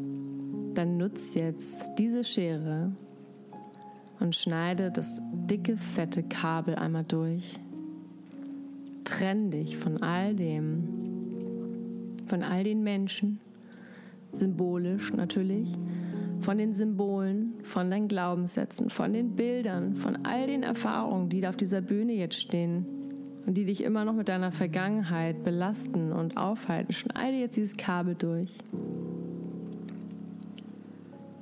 dann 0.72 0.96
nutz 0.96 1.34
jetzt 1.34 1.84
diese 1.98 2.24
Schere 2.24 2.92
und 4.20 4.36
schneide 4.36 4.90
das 4.90 5.20
dicke, 5.32 5.76
fette 5.76 6.22
Kabel 6.22 6.74
einmal 6.76 7.04
durch. 7.04 7.58
Trenn 9.04 9.50
dich 9.50 9.78
von 9.78 10.02
all 10.02 10.36
dem, 10.36 10.84
von 12.26 12.42
all 12.42 12.62
den 12.62 12.82
Menschen, 12.82 13.40
symbolisch 14.30 15.12
natürlich, 15.12 15.68
von 16.40 16.58
den 16.58 16.74
Symbolen, 16.74 17.54
von 17.64 17.90
deinen 17.90 18.08
Glaubenssätzen, 18.08 18.90
von 18.90 19.12
den 19.12 19.34
Bildern, 19.34 19.96
von 19.96 20.18
all 20.24 20.46
den 20.46 20.62
Erfahrungen, 20.62 21.28
die 21.28 21.40
da 21.40 21.48
auf 21.48 21.56
dieser 21.56 21.80
Bühne 21.80 22.12
jetzt 22.12 22.38
stehen 22.38 22.86
und 23.46 23.54
die 23.54 23.64
dich 23.64 23.82
immer 23.82 24.04
noch 24.04 24.14
mit 24.14 24.28
deiner 24.28 24.52
Vergangenheit 24.52 25.42
belasten 25.42 26.12
und 26.12 26.36
aufhalten. 26.36 26.92
Schneide 26.92 27.38
jetzt 27.38 27.56
dieses 27.56 27.76
Kabel 27.76 28.14
durch. 28.14 28.52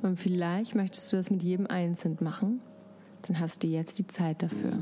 Und 0.00 0.16
vielleicht 0.18 0.76
möchtest 0.76 1.12
du 1.12 1.16
das 1.16 1.30
mit 1.30 1.42
jedem 1.42 1.66
einzeln 1.66 2.16
machen 2.20 2.60
dann 3.22 3.40
hast 3.40 3.62
du 3.62 3.66
jetzt 3.66 3.98
die 3.98 4.06
Zeit 4.06 4.42
dafür. 4.42 4.78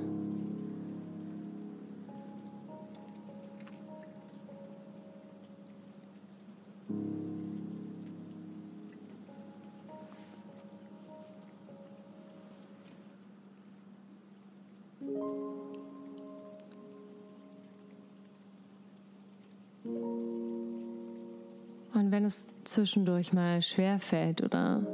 Und 21.94 22.12
wenn 22.12 22.26
es 22.26 22.46
zwischendurch 22.64 23.32
mal 23.32 23.62
schwer 23.62 23.98
fällt 23.98 24.42
oder 24.42 24.86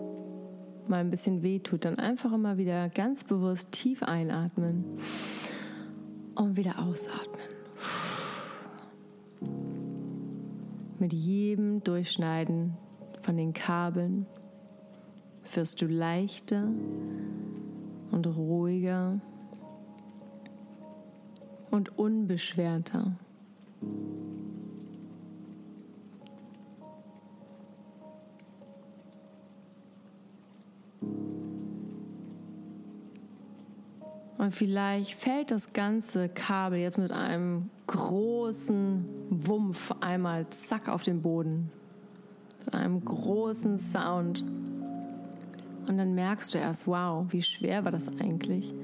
mal 0.93 1.01
ein 1.01 1.11
bisschen 1.11 1.43
weh 1.43 1.59
tut, 1.59 1.87
dann 1.87 1.99
einfach 1.99 2.33
immer 2.35 2.59
wieder 2.59 2.91
ganz 2.91 3.25
bewusst 3.25 3.73
tief 3.73 4.03
einatmen 4.03 4.85
und 6.35 6.59
wieder 6.59 6.79
ausatmen. 6.81 7.41
Mit 10.99 11.15
jedem 11.15 11.83
Durchschneiden 11.83 12.77
von 13.23 13.39
den 13.39 13.55
Kabeln 13.55 14.27
wirst 15.55 15.81
du 15.81 15.87
leichter 15.87 16.69
und 18.11 18.27
ruhiger 18.27 19.19
und 21.71 21.99
unbeschwerter. 21.99 23.17
Und 34.43 34.51
vielleicht 34.51 35.15
fällt 35.15 35.53
das 35.53 35.73
ganze 35.73 36.29
Kabel 36.29 36.81
jetzt 36.81 36.99
mit 36.99 37.13
einem 37.13 37.71
großen 37.87 39.05
Wumpf 39.31 39.95
einmal 40.01 40.51
zack 40.51 40.89
auf 40.89 41.05
den 41.05 41.23
Boden. 41.23 41.71
Mit 42.65 42.75
einem 42.75 43.05
großen 43.05 43.79
Sound. 43.79 44.43
Und 45.87 45.97
dann 45.97 46.17
merkst 46.17 46.53
du 46.53 46.59
erst, 46.59 46.89
wow, 46.89 47.25
wie 47.29 47.43
schwer 47.43 47.85
war 47.85 47.93
das 47.93 48.09
eigentlich? 48.19 48.75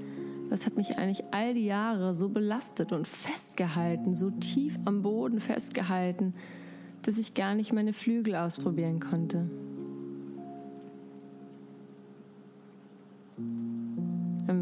Was 0.49 0.65
hat 0.65 0.77
mich 0.77 0.97
eigentlich 0.97 1.25
all 1.33 1.55
die 1.55 1.67
Jahre 1.67 2.15
so 2.15 2.29
belastet 2.29 2.93
und 2.93 3.09
festgehalten, 3.09 4.15
so 4.15 4.31
tief 4.31 4.79
am 4.85 5.03
Boden 5.03 5.41
festgehalten, 5.41 6.35
dass 7.03 7.19
ich 7.19 7.35
gar 7.35 7.57
nicht 7.57 7.73
meine 7.73 7.93
Flügel 7.93 8.37
ausprobieren 8.37 9.00
konnte. 9.00 9.50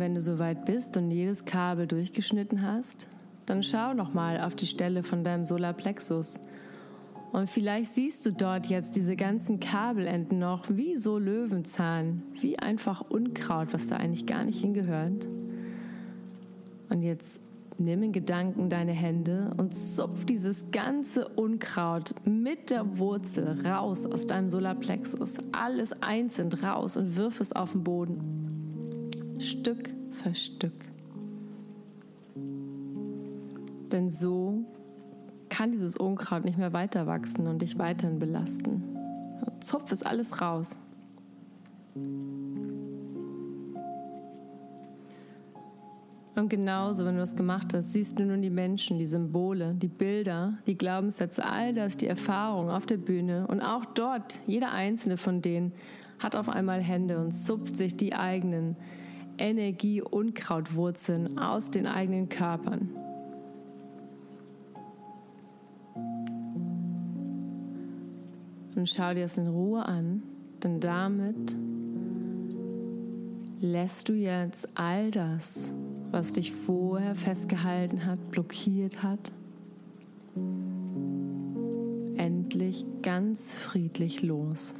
Wenn 0.06 0.14
du 0.14 0.20
soweit 0.20 0.66
bist 0.66 0.96
und 0.96 1.10
jedes 1.10 1.46
Kabel 1.46 1.88
durchgeschnitten 1.88 2.62
hast, 2.62 3.08
dann 3.44 3.64
schau 3.64 3.92
noch 3.92 4.14
mal 4.14 4.40
auf 4.40 4.54
die 4.54 4.68
Stelle 4.68 5.02
von 5.02 5.24
deinem 5.24 5.44
Solarplexus. 5.44 6.38
Und 7.32 7.50
vielleicht 7.50 7.90
siehst 7.90 8.24
du 8.24 8.30
dort 8.30 8.66
jetzt 8.66 8.94
diese 8.94 9.16
ganzen 9.16 9.58
Kabelenden 9.58 10.38
noch 10.38 10.66
wie 10.70 10.96
so 10.96 11.18
Löwenzahn, 11.18 12.22
wie 12.40 12.56
einfach 12.56 13.00
Unkraut, 13.00 13.74
was 13.74 13.88
da 13.88 13.96
eigentlich 13.96 14.26
gar 14.26 14.44
nicht 14.44 14.60
hingehört. 14.60 15.26
Und 16.88 17.02
jetzt 17.02 17.40
nimm 17.76 18.04
in 18.04 18.12
Gedanken 18.12 18.70
deine 18.70 18.92
Hände 18.92 19.54
und 19.56 19.74
zupf 19.74 20.24
dieses 20.24 20.70
ganze 20.70 21.26
Unkraut 21.30 22.14
mit 22.24 22.70
der 22.70 23.00
Wurzel 23.00 23.66
raus 23.66 24.06
aus 24.06 24.28
deinem 24.28 24.50
Solarplexus. 24.50 25.38
Alles 25.50 26.00
einzeln 26.00 26.52
raus 26.52 26.96
und 26.96 27.16
wirf 27.16 27.40
es 27.40 27.52
auf 27.52 27.72
den 27.72 27.82
Boden. 27.82 28.45
Stück 29.38 29.90
für 30.10 30.34
Stück. 30.34 30.72
Denn 33.92 34.10
so 34.10 34.64
kann 35.48 35.72
dieses 35.72 35.96
Unkraut 35.96 36.44
nicht 36.44 36.58
mehr 36.58 36.72
weiter 36.72 37.06
wachsen 37.06 37.46
und 37.46 37.62
dich 37.62 37.78
weiterhin 37.78 38.18
belasten. 38.18 38.82
Zupf 39.60 39.92
es 39.92 40.02
alles 40.02 40.40
raus. 40.40 40.78
Und 46.36 46.50
genauso, 46.50 47.06
wenn 47.06 47.14
du 47.14 47.20
das 47.20 47.34
gemacht 47.34 47.72
hast, 47.72 47.94
siehst 47.94 48.18
du 48.18 48.24
nun 48.24 48.42
die 48.42 48.50
Menschen, 48.50 48.98
die 48.98 49.06
Symbole, 49.06 49.74
die 49.74 49.88
Bilder, 49.88 50.58
die 50.66 50.76
Glaubenssätze, 50.76 51.42
all 51.46 51.72
das, 51.72 51.96
die 51.96 52.06
Erfahrung 52.06 52.68
auf 52.68 52.84
der 52.84 52.98
Bühne. 52.98 53.46
Und 53.46 53.62
auch 53.62 53.86
dort, 53.86 54.38
jeder 54.46 54.72
einzelne 54.72 55.16
von 55.16 55.40
denen 55.40 55.72
hat 56.18 56.36
auf 56.36 56.50
einmal 56.50 56.80
Hände 56.80 57.18
und 57.18 57.32
zupft 57.32 57.74
sich 57.74 57.96
die 57.96 58.14
eigenen 58.14 58.76
Energie-Unkrautwurzeln 59.38 61.38
aus 61.38 61.70
den 61.70 61.86
eigenen 61.86 62.28
Körpern. 62.28 62.90
Und 68.76 68.90
schau 68.90 69.14
dir 69.14 69.22
das 69.22 69.38
in 69.38 69.48
Ruhe 69.48 69.86
an, 69.86 70.22
denn 70.62 70.80
damit 70.80 71.56
lässt 73.60 74.08
du 74.08 74.12
jetzt 74.12 74.68
all 74.74 75.10
das, 75.10 75.72
was 76.10 76.34
dich 76.34 76.52
vorher 76.52 77.14
festgehalten 77.14 78.04
hat, 78.04 78.30
blockiert 78.30 79.02
hat, 79.02 79.32
endlich 82.16 82.84
ganz 83.02 83.54
friedlich 83.54 84.22
los. 84.22 84.74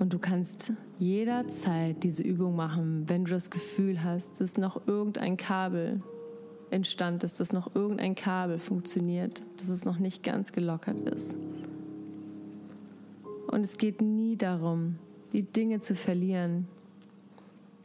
Und 0.00 0.14
du 0.14 0.18
kannst 0.18 0.72
jederzeit 0.98 2.02
diese 2.02 2.22
Übung 2.22 2.56
machen, 2.56 3.04
wenn 3.06 3.26
du 3.26 3.32
das 3.32 3.50
Gefühl 3.50 4.02
hast, 4.02 4.40
dass 4.40 4.56
noch 4.56 4.88
irgendein 4.88 5.36
Kabel 5.36 6.02
entstand 6.70 7.22
ist, 7.22 7.38
dass 7.38 7.52
noch 7.52 7.74
irgendein 7.74 8.14
Kabel 8.14 8.58
funktioniert, 8.58 9.42
dass 9.58 9.68
es 9.68 9.84
noch 9.84 9.98
nicht 9.98 10.22
ganz 10.22 10.52
gelockert 10.52 11.02
ist. 11.02 11.36
Und 13.48 13.62
es 13.62 13.76
geht 13.76 14.00
nie 14.00 14.36
darum, 14.36 14.96
die 15.34 15.42
Dinge 15.42 15.80
zu 15.80 15.94
verlieren, 15.94 16.66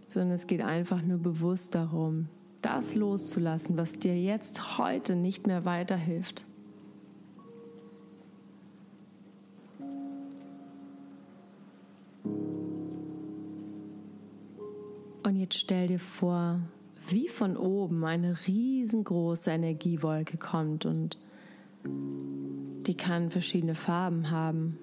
sondern 0.08 0.32
es 0.32 0.48
geht 0.48 0.62
einfach 0.62 1.02
nur 1.02 1.18
bewusst 1.18 1.76
darum, 1.76 2.30
das 2.62 2.96
loszulassen, 2.96 3.76
was 3.76 4.00
dir 4.00 4.18
jetzt 4.18 4.78
heute 4.78 5.18
nicht 5.18 5.48
mehr 5.48 5.66
weiterhilft. 5.66 6.46
Jetzt 15.46 15.60
stell 15.60 15.86
dir 15.86 16.00
vor, 16.00 16.60
wie 17.08 17.28
von 17.28 17.56
oben 17.56 18.04
eine 18.04 18.36
riesengroße 18.48 19.52
Energiewolke 19.52 20.38
kommt 20.38 20.88
und 20.88 21.20
die 21.84 22.96
kann 22.98 23.30
verschiedene 23.30 23.76
Farben 23.76 24.32
haben. 24.32 24.80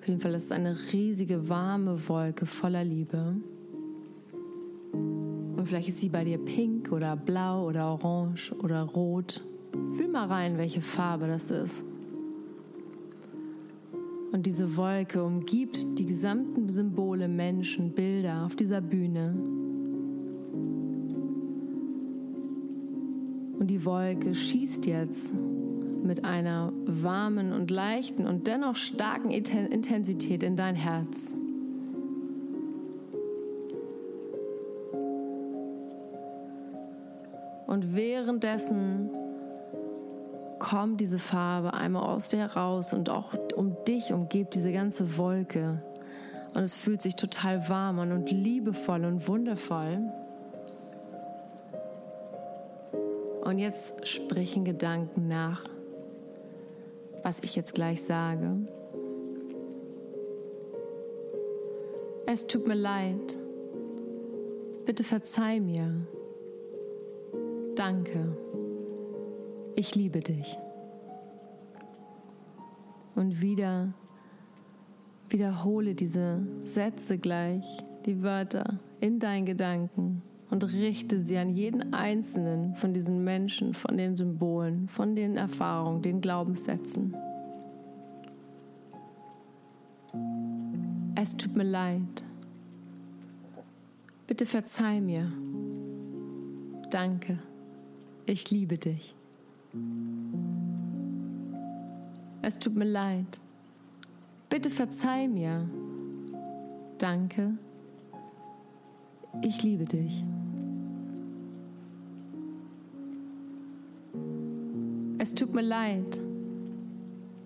Auf 0.00 0.06
jeden 0.06 0.20
Fall 0.20 0.34
ist 0.34 0.44
es 0.44 0.52
eine 0.52 0.76
riesige 0.92 1.48
warme 1.48 2.08
Wolke 2.08 2.46
voller 2.46 2.84
Liebe. 2.84 3.34
Und 4.92 5.64
vielleicht 5.66 5.88
ist 5.88 5.98
sie 5.98 6.10
bei 6.10 6.22
dir 6.22 6.38
pink 6.38 6.92
oder 6.92 7.16
blau 7.16 7.66
oder 7.66 7.88
orange 7.88 8.54
oder 8.62 8.82
rot. 8.82 9.40
Fühl 9.96 10.06
mal 10.06 10.28
rein, 10.28 10.58
welche 10.58 10.80
Farbe 10.80 11.26
das 11.26 11.50
ist. 11.50 11.84
Und 14.30 14.46
diese 14.46 14.76
Wolke 14.76 15.24
umgibt 15.24 15.98
die 15.98 16.06
gesamten 16.06 16.70
Symbole, 16.70 17.26
Menschen, 17.26 17.90
Bilder 17.90 18.44
auf 18.46 18.54
dieser 18.54 18.80
Bühne. 18.80 19.63
Und 23.64 23.68
die 23.68 23.86
Wolke 23.86 24.34
schießt 24.34 24.84
jetzt 24.84 25.32
mit 25.32 26.22
einer 26.22 26.70
warmen 26.84 27.54
und 27.54 27.70
leichten 27.70 28.26
und 28.26 28.46
dennoch 28.46 28.76
starken 28.76 29.30
Intensität 29.30 30.42
in 30.42 30.54
dein 30.54 30.74
Herz. 30.74 31.34
Und 37.66 37.96
währenddessen 37.96 39.08
kommt 40.58 41.00
diese 41.00 41.18
Farbe 41.18 41.72
einmal 41.72 42.02
aus 42.02 42.28
dir 42.28 42.40
heraus 42.40 42.92
und 42.92 43.08
auch 43.08 43.32
um 43.56 43.74
dich 43.88 44.12
umgibt 44.12 44.54
diese 44.54 44.72
ganze 44.72 45.16
Wolke. 45.16 45.82
Und 46.52 46.60
es 46.64 46.74
fühlt 46.74 47.00
sich 47.00 47.16
total 47.16 47.66
warm 47.70 47.98
an 48.00 48.12
und 48.12 48.30
liebevoll 48.30 49.06
und 49.06 49.26
wundervoll. 49.26 50.12
Und 53.44 53.58
jetzt 53.58 54.08
sprechen 54.08 54.64
Gedanken 54.64 55.28
nach, 55.28 55.64
was 57.22 57.40
ich 57.40 57.54
jetzt 57.56 57.74
gleich 57.74 58.02
sage. 58.02 58.56
Es 62.26 62.46
tut 62.46 62.66
mir 62.66 62.74
leid. 62.74 63.38
Bitte 64.86 65.04
verzeih 65.04 65.60
mir. 65.60 66.06
Danke. 67.74 68.34
Ich 69.74 69.94
liebe 69.94 70.20
dich. 70.20 70.56
Und 73.14 73.42
wieder 73.42 73.92
wiederhole 75.28 75.94
diese 75.94 76.46
Sätze 76.64 77.18
gleich, 77.18 77.64
die 78.06 78.22
Wörter 78.22 78.80
in 79.00 79.18
deinen 79.18 79.44
Gedanken 79.44 80.22
und 80.54 80.62
richte 80.72 81.18
sie 81.18 81.36
an 81.36 81.50
jeden 81.50 81.92
einzelnen 81.94 82.76
von 82.76 82.94
diesen 82.94 83.24
Menschen, 83.24 83.74
von 83.74 83.96
den 83.96 84.16
Symbolen, 84.16 84.88
von 84.88 85.16
den 85.16 85.36
Erfahrungen, 85.36 86.00
den 86.00 86.20
Glaubenssätzen. 86.20 87.12
Es 91.16 91.36
tut 91.36 91.56
mir 91.56 91.64
leid. 91.64 92.22
Bitte 94.28 94.46
verzeih 94.46 95.00
mir. 95.00 95.32
Danke. 96.88 97.40
Ich 98.24 98.48
liebe 98.52 98.78
dich. 98.78 99.16
Es 102.42 102.60
tut 102.60 102.76
mir 102.76 102.84
leid. 102.84 103.40
Bitte 104.48 104.70
verzeih 104.70 105.26
mir. 105.26 105.68
Danke. 106.98 107.58
Ich 109.42 109.64
liebe 109.64 109.84
dich. 109.84 110.24
Es 115.24 115.34
tut 115.34 115.54
mir 115.54 115.62
leid. 115.62 116.20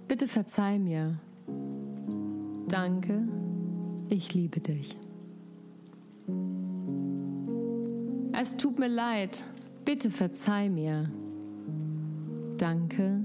Bitte 0.09 0.27
verzeih 0.27 0.81
mir. 0.81 1.21
Danke. 2.67 3.29
Ich 4.09 4.35
liebe 4.35 4.59
dich. 4.59 4.99
Es 8.33 8.57
tut 8.57 8.81
mir 8.81 8.89
leid. 8.89 9.45
Bitte 9.85 10.11
verzeih 10.11 10.69
mir. 10.69 11.09
Danke. 12.57 13.21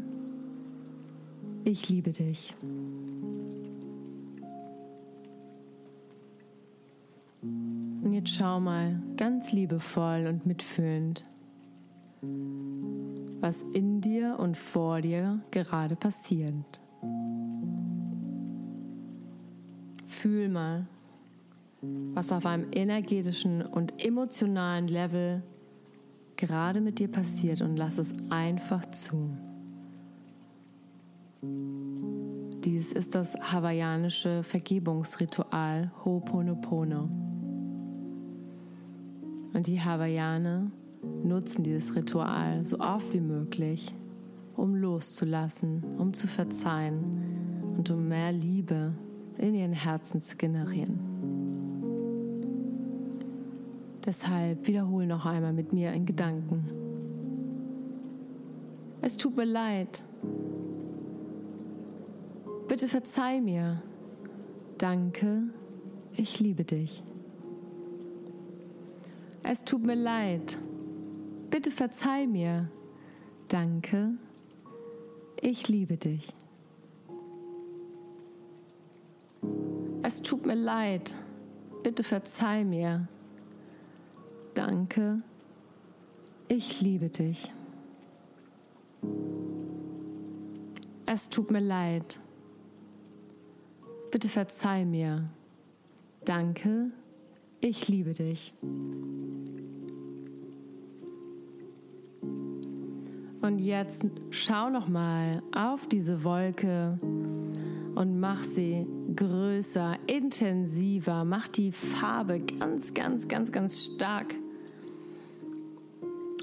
Ich 1.63 1.89
liebe 1.89 2.11
dich. 2.11 2.55
Und 7.41 8.13
jetzt 8.13 8.35
schau 8.35 8.59
mal 8.59 9.01
ganz 9.17 9.51
liebevoll 9.51 10.27
und 10.27 10.45
mitfühlend, 10.45 11.25
was 13.43 13.61
in 13.61 13.99
dir 13.99 14.37
und 14.39 14.57
vor 14.57 15.01
dir 15.01 15.41
gerade 15.51 15.97
passiert. 15.97 16.79
Fühl 20.05 20.47
mal, 20.47 20.87
was 21.81 22.31
auf 22.31 22.45
einem 22.45 22.67
energetischen 22.71 23.61
und 23.61 24.01
emotionalen 24.01 24.87
Level 24.87 25.43
gerade 26.37 26.79
mit 26.79 26.99
dir 26.99 27.11
passiert 27.11 27.59
und 27.59 27.75
lass 27.75 27.97
es 27.97 28.13
einfach 28.29 28.89
zu. 28.91 29.37
Dies 32.63 32.93
ist 32.93 33.13
das 33.13 33.35
hawaiianische 33.35 34.43
Vergebungsritual 34.43 35.91
Ho'oponopono. 36.05 37.09
Und 39.51 39.67
die 39.67 39.81
Hawaiianer 39.81 40.71
nutzen 41.23 41.63
dieses 41.63 41.95
Ritual 41.95 42.63
so 42.65 42.79
oft 42.79 43.13
wie 43.13 43.19
möglich, 43.19 43.95
um 44.55 44.75
loszulassen, 44.75 45.83
um 45.97 46.13
zu 46.13 46.27
verzeihen 46.27 47.75
und 47.77 47.89
um 47.89 48.07
mehr 48.07 48.31
Liebe 48.31 48.93
in 49.37 49.55
ihren 49.55 49.73
Herzen 49.73 50.21
zu 50.21 50.37
generieren. 50.37 50.99
Deshalb 54.05 54.67
wiederhole 54.67 55.07
noch 55.07 55.25
einmal 55.25 55.53
mit 55.53 55.73
mir 55.73 55.93
in 55.93 56.05
Gedanken. 56.05 56.69
Es 59.01 59.17
tut 59.17 59.35
mir 59.35 59.45
leid, 59.45 60.03
Bitte 62.67 62.87
verzeih 62.87 63.41
mir. 63.41 63.81
Danke, 64.77 65.43
ich 66.13 66.39
liebe 66.39 66.63
dich. 66.63 67.03
Es 69.43 69.63
tut 69.63 69.83
mir 69.83 69.95
leid. 69.95 70.57
Bitte 71.53 71.69
verzeih 71.69 72.25
mir. 72.25 72.67
Danke, 73.47 74.17
ich 75.39 75.67
liebe 75.67 75.97
dich. 75.97 76.33
Es 80.01 80.23
tut 80.23 80.47
mir 80.47 80.55
leid. 80.55 81.15
Bitte 81.83 82.01
verzeih 82.01 82.65
mir. 82.65 83.07
Danke, 84.55 85.21
ich 86.47 86.81
liebe 86.81 87.09
dich. 87.09 87.53
Es 91.05 91.29
tut 91.29 91.51
mir 91.51 91.59
leid. 91.59 92.19
Bitte 94.09 94.27
verzeih 94.27 94.85
mir. 94.85 95.29
Danke, 96.25 96.89
ich 97.59 97.87
liebe 97.89 98.13
dich. 98.13 98.55
Und 103.43 103.59
jetzt 103.59 104.05
schau 104.29 104.69
noch 104.69 104.87
mal 104.87 105.43
auf 105.53 105.85
diese 105.85 106.23
Wolke 106.23 106.97
und 107.93 108.17
mach 108.17 108.41
sie 108.41 108.87
größer, 109.17 109.97
intensiver, 110.07 111.25
mach 111.25 111.49
die 111.49 111.73
Farbe 111.73 112.39
ganz, 112.39 112.93
ganz, 112.93 113.27
ganz, 113.27 113.51
ganz 113.51 113.83
stark. 113.83 114.33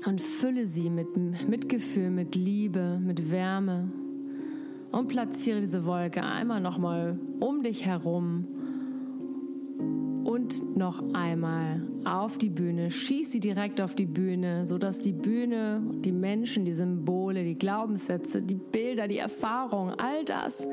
Und 0.05 0.21
fülle 0.21 0.67
sie 0.67 0.91
mit 0.91 1.17
Mitgefühl, 1.49 2.11
mit 2.11 2.35
Liebe, 2.35 3.01
mit 3.03 3.31
Wärme. 3.31 3.91
Und 4.93 5.09
platziere 5.09 5.61
diese 5.61 5.87
Wolke 5.87 6.23
einmal 6.23 6.61
nochmal 6.61 7.19
um 7.41 7.63
dich 7.63 7.87
herum 7.87 8.47
und 10.31 10.77
noch 10.77 11.03
einmal 11.13 11.83
auf 12.05 12.39
die 12.39 12.51
Bühne. 12.51 12.93
Schieß 12.93 13.33
sie 13.33 13.41
direkt 13.41 13.81
auf 13.81 13.97
die 13.97 14.07
Bühne, 14.07 14.65
sodass 14.65 15.01
die 15.01 15.13
Bühne, 15.13 15.83
die 16.05 16.13
Menschen, 16.13 16.65
die 16.65 16.73
Symbole, 16.73 17.43
die 17.43 17.59
Glaubenssätze, 17.59 18.41
die 18.41 18.55
Bilder, 18.55 19.09
die 19.09 19.19
Erfahrungen, 19.19 19.99
all 19.99 20.25
das, 20.25 20.69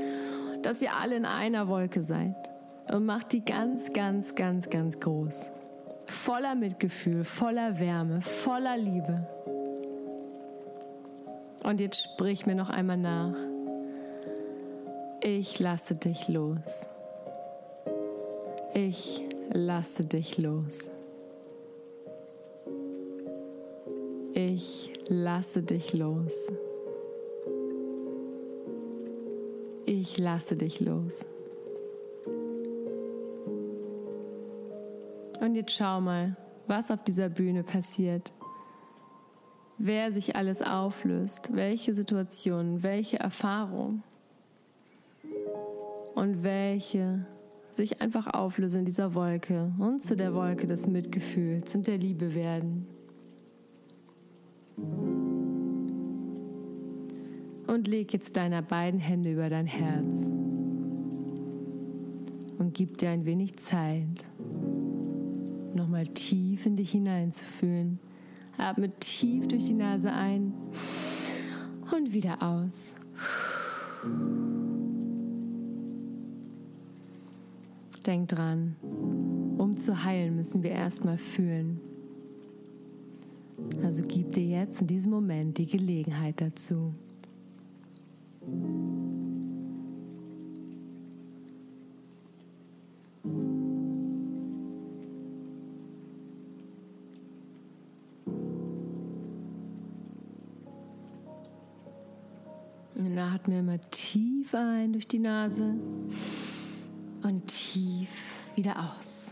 dass 0.61 0.81
ihr 0.83 0.91
alle 1.01 1.15
in 1.15 1.25
einer 1.25 1.67
Wolke 1.67 2.03
seid. 2.03 2.35
Und 2.93 3.05
macht 3.05 3.33
die 3.33 3.43
ganz, 3.43 3.91
ganz, 3.91 4.35
ganz, 4.35 4.69
ganz 4.69 4.99
groß. 4.99 5.51
Voller 6.05 6.53
Mitgefühl, 6.53 7.23
voller 7.23 7.79
Wärme, 7.79 8.21
voller 8.21 8.77
Liebe. 8.77 9.27
Und 11.63 11.81
jetzt 11.81 12.03
sprich 12.03 12.45
mir 12.45 12.55
noch 12.55 12.69
einmal 12.69 12.97
nach. 12.97 13.33
Ich 15.21 15.59
lasse 15.59 15.95
dich 15.95 16.29
los. 16.29 16.87
Ich 18.73 19.23
lasse 19.49 20.05
dich 20.05 20.37
los. 20.37 20.89
Ich 24.33 24.93
lasse 25.07 25.63
dich 25.63 25.93
los. 25.93 26.51
Ich 29.85 30.17
lasse 30.17 30.55
dich 30.55 30.79
los. 30.79 31.25
Und 35.39 35.55
jetzt 35.55 35.71
schau 35.71 36.01
mal, 36.01 36.35
was 36.67 36.91
auf 36.91 37.03
dieser 37.03 37.29
Bühne 37.29 37.63
passiert. 37.63 38.33
Wer 39.77 40.11
sich 40.11 40.35
alles 40.35 40.61
auflöst, 40.61 41.55
welche 41.55 41.93
Situationen, 41.93 42.83
welche 42.83 43.19
Erfahrungen 43.19 44.03
und 46.15 46.43
welche 46.43 47.25
sich 47.77 48.01
einfach 48.01 48.33
auflösen 48.33 48.79
in 48.79 48.85
dieser 48.85 49.13
Wolke 49.13 49.71
und 49.79 50.03
zu 50.03 50.17
der 50.17 50.33
Wolke 50.33 50.67
des 50.67 50.87
Mitgefühls 50.87 51.73
und 51.73 51.87
der 51.87 51.97
Liebe 51.97 52.35
werden. 52.35 52.87
Und 57.67 57.87
leg 57.87 58.11
jetzt 58.11 58.35
deine 58.35 58.61
beiden 58.61 58.99
Hände 58.99 59.31
über 59.31 59.49
dein 59.49 59.67
Herz 59.67 60.29
und 62.57 62.73
gib 62.73 62.97
dir 62.97 63.11
ein 63.11 63.25
wenig 63.25 63.57
Zeit, 63.57 64.25
nochmal 65.73 66.07
tief 66.07 66.65
in 66.65 66.75
dich 66.75 66.91
hineinzufühlen. 66.91 67.99
Atme 68.57 68.89
tief 68.99 69.47
durch 69.47 69.65
die 69.65 69.73
Nase 69.73 70.11
ein 70.11 70.53
und 71.95 72.11
wieder 72.11 72.41
aus. 72.41 72.93
Denk 78.07 78.29
dran, 78.29 78.77
um 79.57 79.77
zu 79.77 80.05
heilen, 80.05 80.37
müssen 80.37 80.63
wir 80.63 80.71
erstmal 80.71 81.17
fühlen. 81.17 81.81
Also 83.83 84.01
gib 84.07 84.31
dir 84.31 84.45
jetzt 84.45 84.79
in 84.79 84.87
diesem 84.87 85.11
Moment 85.11 85.57
die 85.57 85.65
Gelegenheit 85.65 86.39
dazu. 86.39 86.93
Und 102.95 103.17
atme 103.17 103.59
immer 103.59 103.81
tief 103.91 104.55
ein 104.55 104.93
durch 104.93 105.09
die 105.09 105.19
Nase 105.19 105.75
tief 107.47 108.09
wieder 108.55 108.75
aus. 108.91 109.31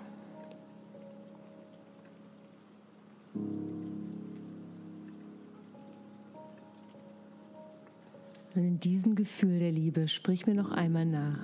Und 8.56 8.64
in 8.64 8.80
diesem 8.80 9.16
Gefühl 9.16 9.60
der 9.60 9.72
Liebe 9.72 10.08
sprich 10.08 10.48
mir 10.48 10.56
noch 10.56 10.72
einmal 10.72 11.06
nach. 11.06 11.44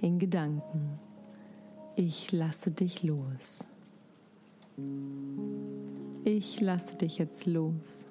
In 0.00 0.20
Gedanken. 0.20 0.98
Ich 1.96 2.30
lasse 2.30 2.70
dich 2.70 3.02
los. 3.02 3.66
Ich 6.24 6.60
lasse 6.60 6.94
dich 6.94 7.18
jetzt 7.18 7.46
los. 7.46 8.06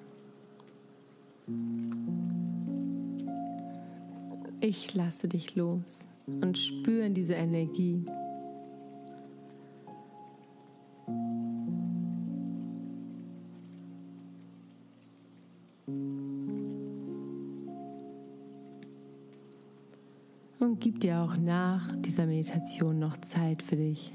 Ich 4.60 4.94
lasse 4.94 5.28
dich 5.28 5.56
los 5.56 6.08
und 6.40 6.58
spüre 6.58 7.06
in 7.06 7.14
diese 7.14 7.34
Energie. 7.34 8.04
Und 20.60 20.80
gib 20.80 21.00
dir 21.00 21.20
auch 21.22 21.36
nach 21.36 21.94
dieser 21.96 22.26
Meditation 22.26 22.98
noch 22.98 23.16
Zeit 23.18 23.62
für 23.62 23.76
dich. 23.76 24.12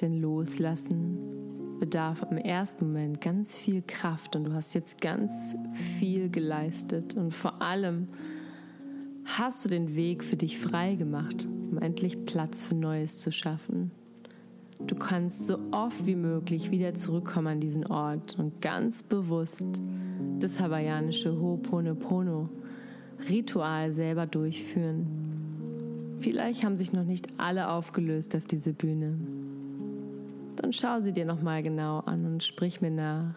Denn 0.00 0.20
loslassen 0.20 1.78
bedarf 1.78 2.24
im 2.30 2.38
ersten 2.38 2.86
Moment 2.86 3.20
ganz 3.20 3.56
viel 3.56 3.82
Kraft 3.82 4.36
und 4.36 4.44
du 4.44 4.52
hast 4.52 4.74
jetzt 4.74 5.00
ganz 5.00 5.56
viel 5.72 6.30
geleistet 6.30 7.14
und 7.14 7.32
vor 7.32 7.60
allem 7.60 8.08
hast 9.38 9.64
du 9.64 9.68
den 9.68 9.94
Weg 9.94 10.24
für 10.24 10.36
dich 10.36 10.58
frei 10.58 10.94
gemacht, 10.94 11.48
um 11.70 11.78
endlich 11.78 12.24
Platz 12.24 12.64
für 12.64 12.74
Neues 12.74 13.18
zu 13.18 13.30
schaffen. 13.30 13.90
Du 14.86 14.94
kannst 14.94 15.46
so 15.46 15.58
oft 15.72 16.06
wie 16.06 16.16
möglich 16.16 16.70
wieder 16.70 16.94
zurückkommen 16.94 17.46
an 17.48 17.60
diesen 17.60 17.86
Ort 17.86 18.38
und 18.38 18.60
ganz 18.62 19.02
bewusst 19.02 19.80
das 20.38 20.58
hawaiianische 20.58 21.30
Ho'oponopono 21.30 22.48
Ritual 23.28 23.92
selber 23.92 24.26
durchführen. 24.26 25.06
Vielleicht 26.20 26.64
haben 26.64 26.76
sich 26.76 26.92
noch 26.92 27.04
nicht 27.04 27.28
alle 27.38 27.68
aufgelöst 27.70 28.34
auf 28.34 28.44
diese 28.44 28.72
Bühne. 28.72 29.18
Dann 30.56 30.72
schau 30.72 31.00
sie 31.00 31.12
dir 31.12 31.24
noch 31.24 31.42
mal 31.42 31.62
genau 31.62 32.00
an 32.00 32.26
und 32.26 32.42
sprich 32.42 32.80
mir 32.80 32.90
nach. 32.90 33.34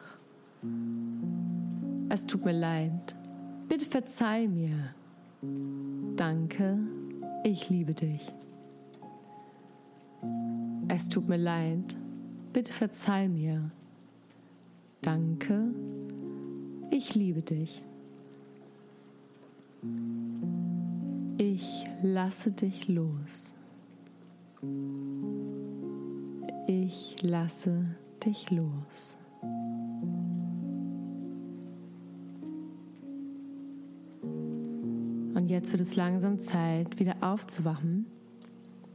Es 2.10 2.26
tut 2.26 2.46
mir 2.46 2.54
leid. 2.54 3.16
Bitte 3.68 3.86
verzeih 3.86 4.48
mir. 4.48 4.94
Danke, 6.16 6.78
ich 7.44 7.70
liebe 7.70 7.94
dich. 7.94 8.34
Es 10.88 11.10
tut 11.10 11.28
mir 11.28 11.38
leid. 11.38 11.98
Bitte 12.54 12.72
verzeih 12.72 13.28
mir. 13.28 13.72
Danke, 15.02 15.74
ich 16.92 17.16
liebe 17.16 17.42
dich. 17.42 17.84
Ich 21.38 21.86
lasse 22.02 22.52
dich 22.52 22.88
los. 22.88 23.54
Ich 26.68 27.22
lasse 27.22 27.86
dich 28.24 28.50
los. 28.52 29.18
Jetzt 35.64 35.72
wird 35.72 35.82
es 35.82 35.96
langsam 35.96 36.40
Zeit, 36.40 37.00
wieder 37.00 37.16
aufzuwachen. 37.22 38.06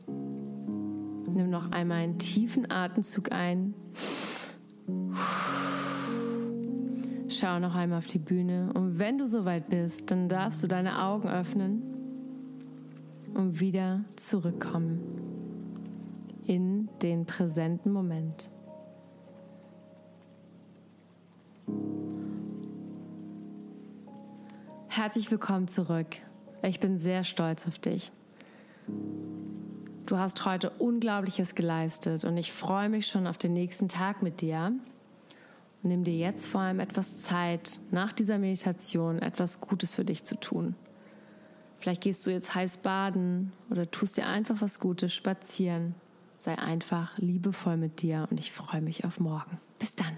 Nimm 0.07 1.49
noch 1.49 1.73
einmal 1.73 2.03
einen 2.03 2.19
tiefen 2.19 2.71
Atemzug 2.71 3.33
ein. 3.33 3.75
Schau 7.31 7.59
noch 7.59 7.75
einmal 7.75 7.97
auf 7.97 8.07
die 8.07 8.19
Bühne 8.19 8.71
und 8.75 8.99
wenn 8.99 9.17
du 9.17 9.27
soweit 9.27 9.71
bist, 9.71 10.11
dann 10.11 10.29
darfst 10.29 10.63
du 10.63 10.67
deine 10.67 11.03
Augen 11.03 11.31
öffnen 11.31 11.83
und 13.33 13.61
wieder 13.61 14.05
zurückkommen 14.17 15.01
in 16.45 16.91
den 17.01 17.25
präsenten 17.25 17.93
Moment. 17.93 18.51
Herzlich 24.89 25.31
willkommen 25.31 25.67
zurück. 25.67 26.28
Ich 26.63 26.81
bin 26.81 26.99
sehr 26.99 27.25
stolz 27.25 27.67
auf 27.67 27.79
dich. 27.79 28.11
Du 30.07 30.17
hast 30.17 30.45
heute 30.45 30.71
Unglaubliches 30.71 31.55
geleistet 31.55 32.25
und 32.25 32.37
ich 32.37 32.53
freue 32.53 32.89
mich 32.89 33.07
schon 33.07 33.27
auf 33.27 33.39
den 33.39 33.53
nächsten 33.53 33.89
Tag 33.89 34.23
mit 34.23 34.41
dir. 34.41 34.73
Nimm 35.83 36.03
dir 36.03 36.17
jetzt 36.17 36.47
vor 36.47 36.63
allem 36.63 36.81
etwas 36.81 37.19
Zeit, 37.19 37.81
nach 37.91 38.13
dieser 38.13 38.39
Meditation 38.39 39.21
etwas 39.21 39.61
Gutes 39.61 39.95
für 39.95 40.05
dich 40.05 40.25
zu 40.25 40.41
tun. 40.41 40.75
Vielleicht 41.79 42.03
gehst 42.03 42.27
du 42.27 42.31
jetzt 42.31 42.55
heiß 42.55 42.79
baden 42.79 43.53
oder 43.71 43.89
tust 43.91 44.17
dir 44.17 44.27
einfach 44.27 44.57
was 44.61 44.81
Gutes, 44.81 45.15
spazieren. 45.15 45.95
Sei 46.37 46.59
einfach 46.59 47.17
liebevoll 47.19 47.77
mit 47.77 48.03
dir 48.03 48.27
und 48.31 48.39
ich 48.39 48.51
freue 48.51 48.81
mich 48.81 49.05
auf 49.05 49.21
morgen. 49.21 49.59
Bis 49.79 49.95
dann. 49.95 50.17